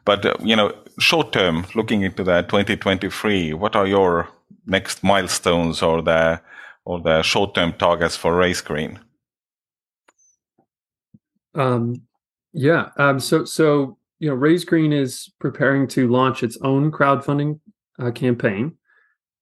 But 0.05 0.27
uh, 0.27 0.37
you 0.41 0.55
know, 0.55 0.73
short 0.99 1.33
term, 1.33 1.67
looking 1.75 2.03
into 2.03 2.23
the 2.23 2.43
2023, 2.43 3.55
what 3.55 3.75
are 3.75 3.87
your 3.87 4.29
next 4.67 5.03
milestones 5.03 5.83
or 5.83 6.03
the 6.03 6.41
or 6.85 7.01
the 7.01 7.23
short 7.23 7.55
term 7.55 7.73
targets 7.73 8.15
for 8.17 8.37
Raise 8.37 8.61
Green? 8.61 9.01
Um, 11.55 12.03
yeah. 12.53 12.91
Um, 12.99 13.21
so 13.21 13.45
so 13.47 13.97
you 14.23 14.29
know, 14.29 14.37
Raise 14.37 14.65
Green 14.65 14.93
is 14.93 15.33
preparing 15.41 15.89
to 15.89 16.07
launch 16.07 16.45
its 16.45 16.57
own 16.63 16.93
crowdfunding 16.93 17.59
uh, 17.99 18.13
campaign, 18.13 18.77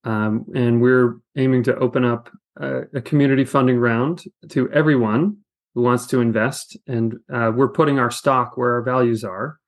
um, 0.05 0.43
and 0.55 0.81
we're 0.81 1.17
aiming 1.37 1.61
to 1.65 1.75
open 1.75 2.03
up 2.03 2.31
a, 2.59 2.81
a, 2.95 3.01
community 3.01 3.45
funding 3.45 3.77
round 3.77 4.23
to 4.49 4.71
everyone 4.71 5.37
who 5.75 5.83
wants 5.83 6.07
to 6.07 6.19
invest, 6.19 6.79
and 6.87 7.13
uh, 7.31 7.51
we're 7.55 7.69
putting 7.69 7.99
our 7.99 8.09
stock 8.09 8.57
where 8.57 8.73
our 8.73 8.81
values 8.81 9.23
are, 9.23 9.59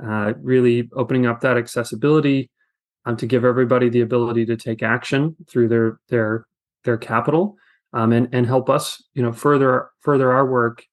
uh, 0.00 0.32
really 0.40 0.88
opening 0.94 1.26
up 1.26 1.40
that 1.40 1.56
accessibility 1.56 2.48
um, 3.04 3.16
to 3.16 3.26
give 3.26 3.44
everybody 3.44 3.88
the 3.88 4.02
ability 4.02 4.46
to 4.46 4.56
take 4.56 4.80
action 4.80 5.34
through 5.50 5.66
their 5.66 5.98
their 6.08 6.46
their 6.84 6.96
capital 6.96 7.56
um, 7.94 8.12
and 8.12 8.28
and 8.32 8.46
help 8.46 8.70
us, 8.70 9.02
you 9.12 9.24
know, 9.24 9.32
further 9.32 9.90
further 10.02 10.30
our 10.30 10.46
work. 10.46 10.84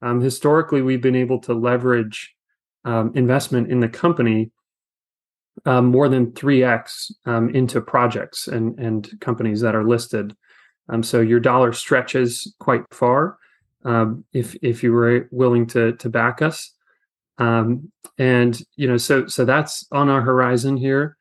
Um, 0.00 0.20
historically, 0.20 0.80
we've 0.80 1.02
been 1.02 1.16
able 1.16 1.40
to 1.40 1.54
leverage 1.54 2.36
um, 2.84 3.12
investment 3.14 3.70
in 3.70 3.80
the 3.80 3.88
company 3.88 4.50
um, 5.66 5.86
more 5.86 6.08
than 6.08 6.32
3x 6.32 7.12
um, 7.26 7.54
into 7.54 7.80
projects 7.80 8.48
and, 8.48 8.78
and 8.78 9.20
companies 9.20 9.60
that 9.60 9.74
are 9.74 9.84
listed. 9.84 10.34
Um, 10.88 11.02
so 11.02 11.20
your 11.20 11.40
dollar 11.40 11.72
stretches 11.72 12.54
quite 12.58 12.82
far 12.90 13.38
um, 13.84 14.24
if 14.32 14.56
if 14.62 14.82
you 14.82 14.92
were 14.92 15.28
willing 15.30 15.66
to 15.68 15.92
to 15.92 16.08
back 16.08 16.42
us. 16.42 16.74
Um, 17.38 17.90
and 18.18 18.60
you 18.76 18.88
know, 18.88 18.96
so 18.96 19.26
so 19.26 19.44
that's 19.44 19.86
on 19.92 20.08
our 20.08 20.20
horizon 20.20 20.76
here. 20.76 21.16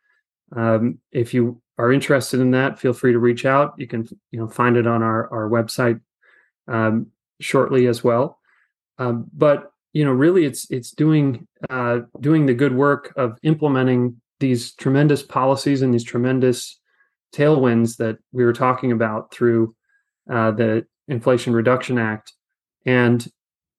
Um, 0.55 0.99
if 1.11 1.33
you 1.33 1.61
are 1.77 1.93
interested 1.93 2.39
in 2.39 2.51
that, 2.51 2.79
feel 2.79 2.93
free 2.93 3.13
to 3.13 3.19
reach 3.19 3.45
out. 3.45 3.75
You 3.77 3.87
can 3.87 4.07
you 4.31 4.39
know 4.39 4.47
find 4.47 4.75
it 4.75 4.87
on 4.87 5.03
our 5.03 5.31
our 5.31 5.49
website 5.49 6.01
shortly 7.39 7.87
as 7.87 8.03
well. 8.03 8.39
but 8.97 9.71
you 9.93 10.05
know 10.05 10.11
really 10.11 10.45
it's 10.45 10.69
it's 10.69 10.91
doing 10.91 11.47
uh, 11.69 11.99
doing 12.19 12.45
the 12.45 12.53
good 12.53 12.75
work 12.75 13.13
of 13.17 13.37
implementing 13.43 14.19
these 14.39 14.73
tremendous 14.75 15.23
policies 15.23 15.81
and 15.81 15.93
these 15.93 16.03
tremendous 16.03 16.79
tailwinds 17.33 17.97
that 17.97 18.17
we 18.31 18.43
were 18.43 18.53
talking 18.53 18.91
about 18.91 19.33
through 19.33 19.75
uh, 20.31 20.51
the 20.51 20.85
inflation 21.07 21.53
reduction 21.53 21.97
act. 21.97 22.33
And 22.85 23.27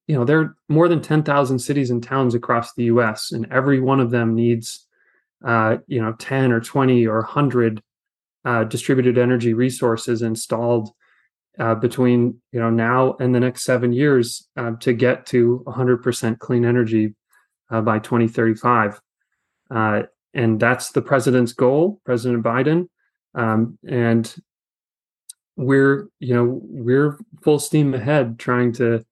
you 0.07 0.17
know 0.17 0.25
there 0.25 0.41
are 0.41 0.57
more 0.69 0.89
than 0.89 1.01
10,000 1.01 1.59
cities 1.59 1.91
and 1.91 2.03
towns 2.03 2.35
across 2.35 2.75
the 2.75 2.85
US 2.85 3.33
and 3.33 3.47
every 3.51 3.81
one 3.81 4.01
of 4.01 4.11
them 4.11 4.35
needs 4.35 4.87
uh, 5.45 5.77
you 5.87 6.03
know 6.03 6.13
10 6.19 6.53
or 6.53 6.61
20 6.61 7.07
or 7.07 7.21
100 7.21 7.83
uh, 8.45 8.65
distributed 8.65 9.19
energy 9.19 9.55
resources 9.55 10.23
installed 10.23 10.91
uh, 11.61 11.75
between 11.77 12.41
you 12.53 12.59
know 12.59 12.71
now 12.71 13.15
and 13.21 13.35
the 13.35 13.41
next 13.41 13.63
seven 13.65 13.93
years 13.93 14.49
uh, 14.57 14.73
to 14.81 14.93
get 14.93 15.27
to 15.27 15.63
100% 15.67 16.39
clean 16.39 16.65
energy 16.65 17.15
uh, 17.71 17.81
by 17.81 17.99
2035 17.99 19.01
uh, 19.71 20.03
and 20.35 20.61
that's 20.61 20.93
the 20.93 21.03
president's 21.03 21.53
goal 21.53 22.01
president 22.05 22.43
biden. 22.43 22.89
Um, 23.35 23.79
and 23.89 24.35
we're 25.57 26.09
you 26.19 26.35
know 26.35 26.61
we're 26.65 27.19
full 27.43 27.59
steam 27.59 27.95
ahead 27.95 28.39
trying 28.39 28.73
to 28.73 29.05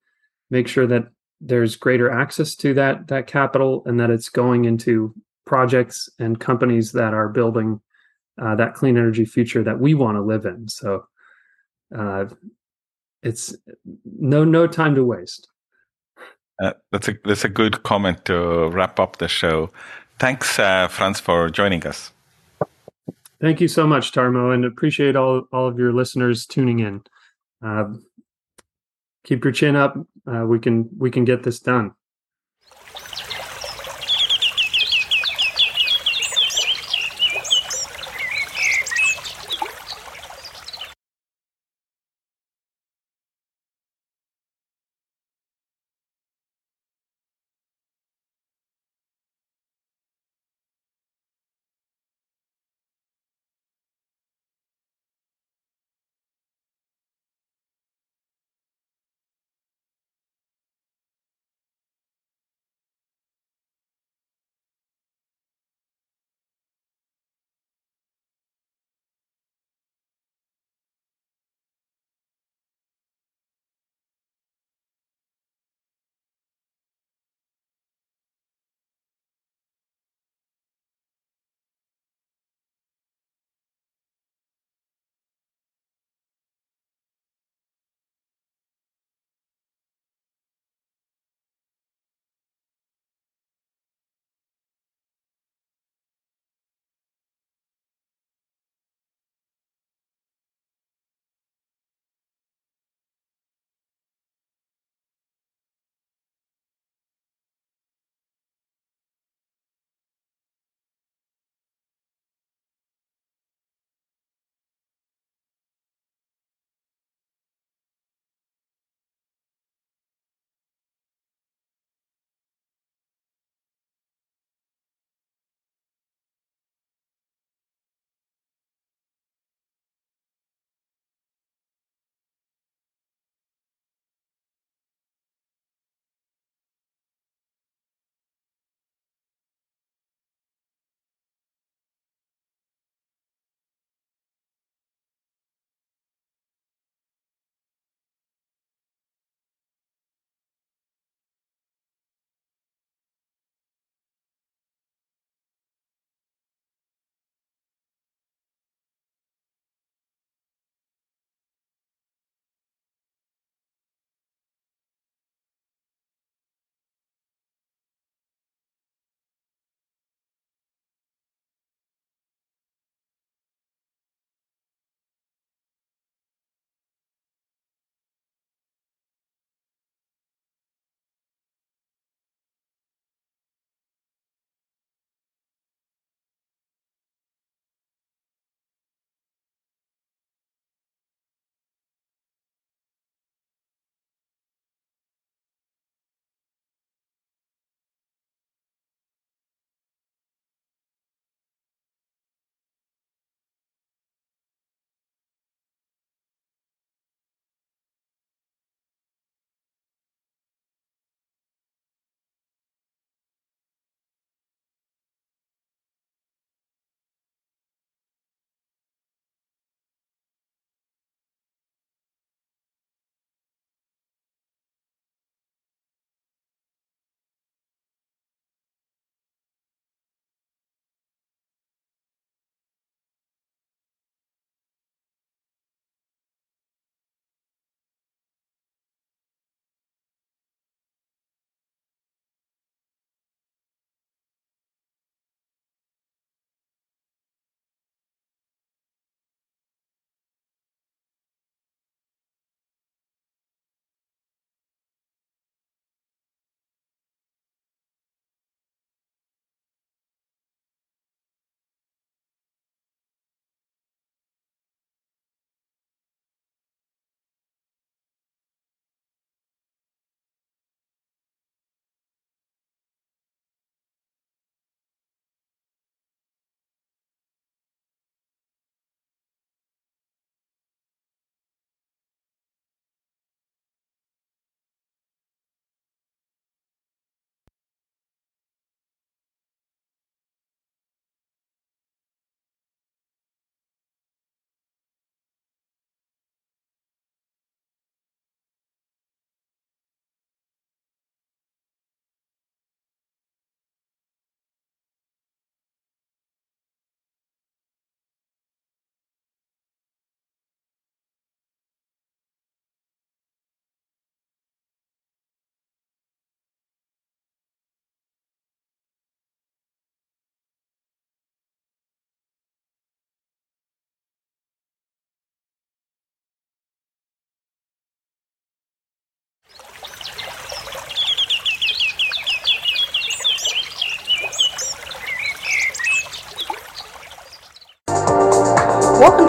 make 0.50 0.66
sure 0.66 0.86
that 0.86 1.08
there's 1.40 1.76
greater 1.76 2.10
access 2.10 2.56
to 2.56 2.74
that 2.74 3.08
that 3.08 3.26
capital 3.26 3.82
and 3.86 4.00
that 4.00 4.10
it's 4.10 4.28
going 4.28 4.64
into 4.64 5.14
projects 5.46 6.08
and 6.18 6.40
companies 6.40 6.92
that 6.92 7.14
are 7.14 7.28
building 7.28 7.80
uh, 8.40 8.54
that 8.54 8.74
clean 8.74 8.96
energy 8.96 9.24
future 9.24 9.62
that 9.62 9.80
we 9.80 9.94
want 9.94 10.16
to 10.16 10.22
live 10.22 10.46
in. 10.46 10.68
So 10.68 11.04
uh, 11.94 12.26
it's 13.22 13.54
no 14.04 14.44
no 14.44 14.66
time 14.66 14.94
to 14.94 15.04
waste. 15.04 15.48
Uh, 16.62 16.72
that's 16.90 17.08
a 17.08 17.14
that's 17.24 17.44
a 17.44 17.48
good 17.48 17.82
comment 17.82 18.24
to 18.24 18.68
wrap 18.70 18.98
up 18.98 19.18
the 19.18 19.28
show. 19.28 19.70
Thanks, 20.18 20.58
uh, 20.58 20.88
Franz, 20.88 21.20
for 21.20 21.48
joining 21.48 21.86
us. 21.86 22.12
Thank 23.40 23.60
you 23.60 23.68
so 23.68 23.86
much, 23.86 24.12
Tarmo, 24.12 24.52
and 24.52 24.64
appreciate 24.64 25.14
all 25.14 25.44
all 25.52 25.68
of 25.68 25.78
your 25.78 25.92
listeners 25.92 26.46
tuning 26.46 26.80
in. 26.80 27.02
Uh, 27.64 27.84
keep 29.24 29.44
your 29.44 29.52
chin 29.52 29.76
up. 29.76 29.96
Uh, 30.26 30.44
we 30.46 30.58
can 30.58 30.88
we 30.98 31.10
can 31.10 31.24
get 31.24 31.44
this 31.44 31.60
done. 31.60 31.92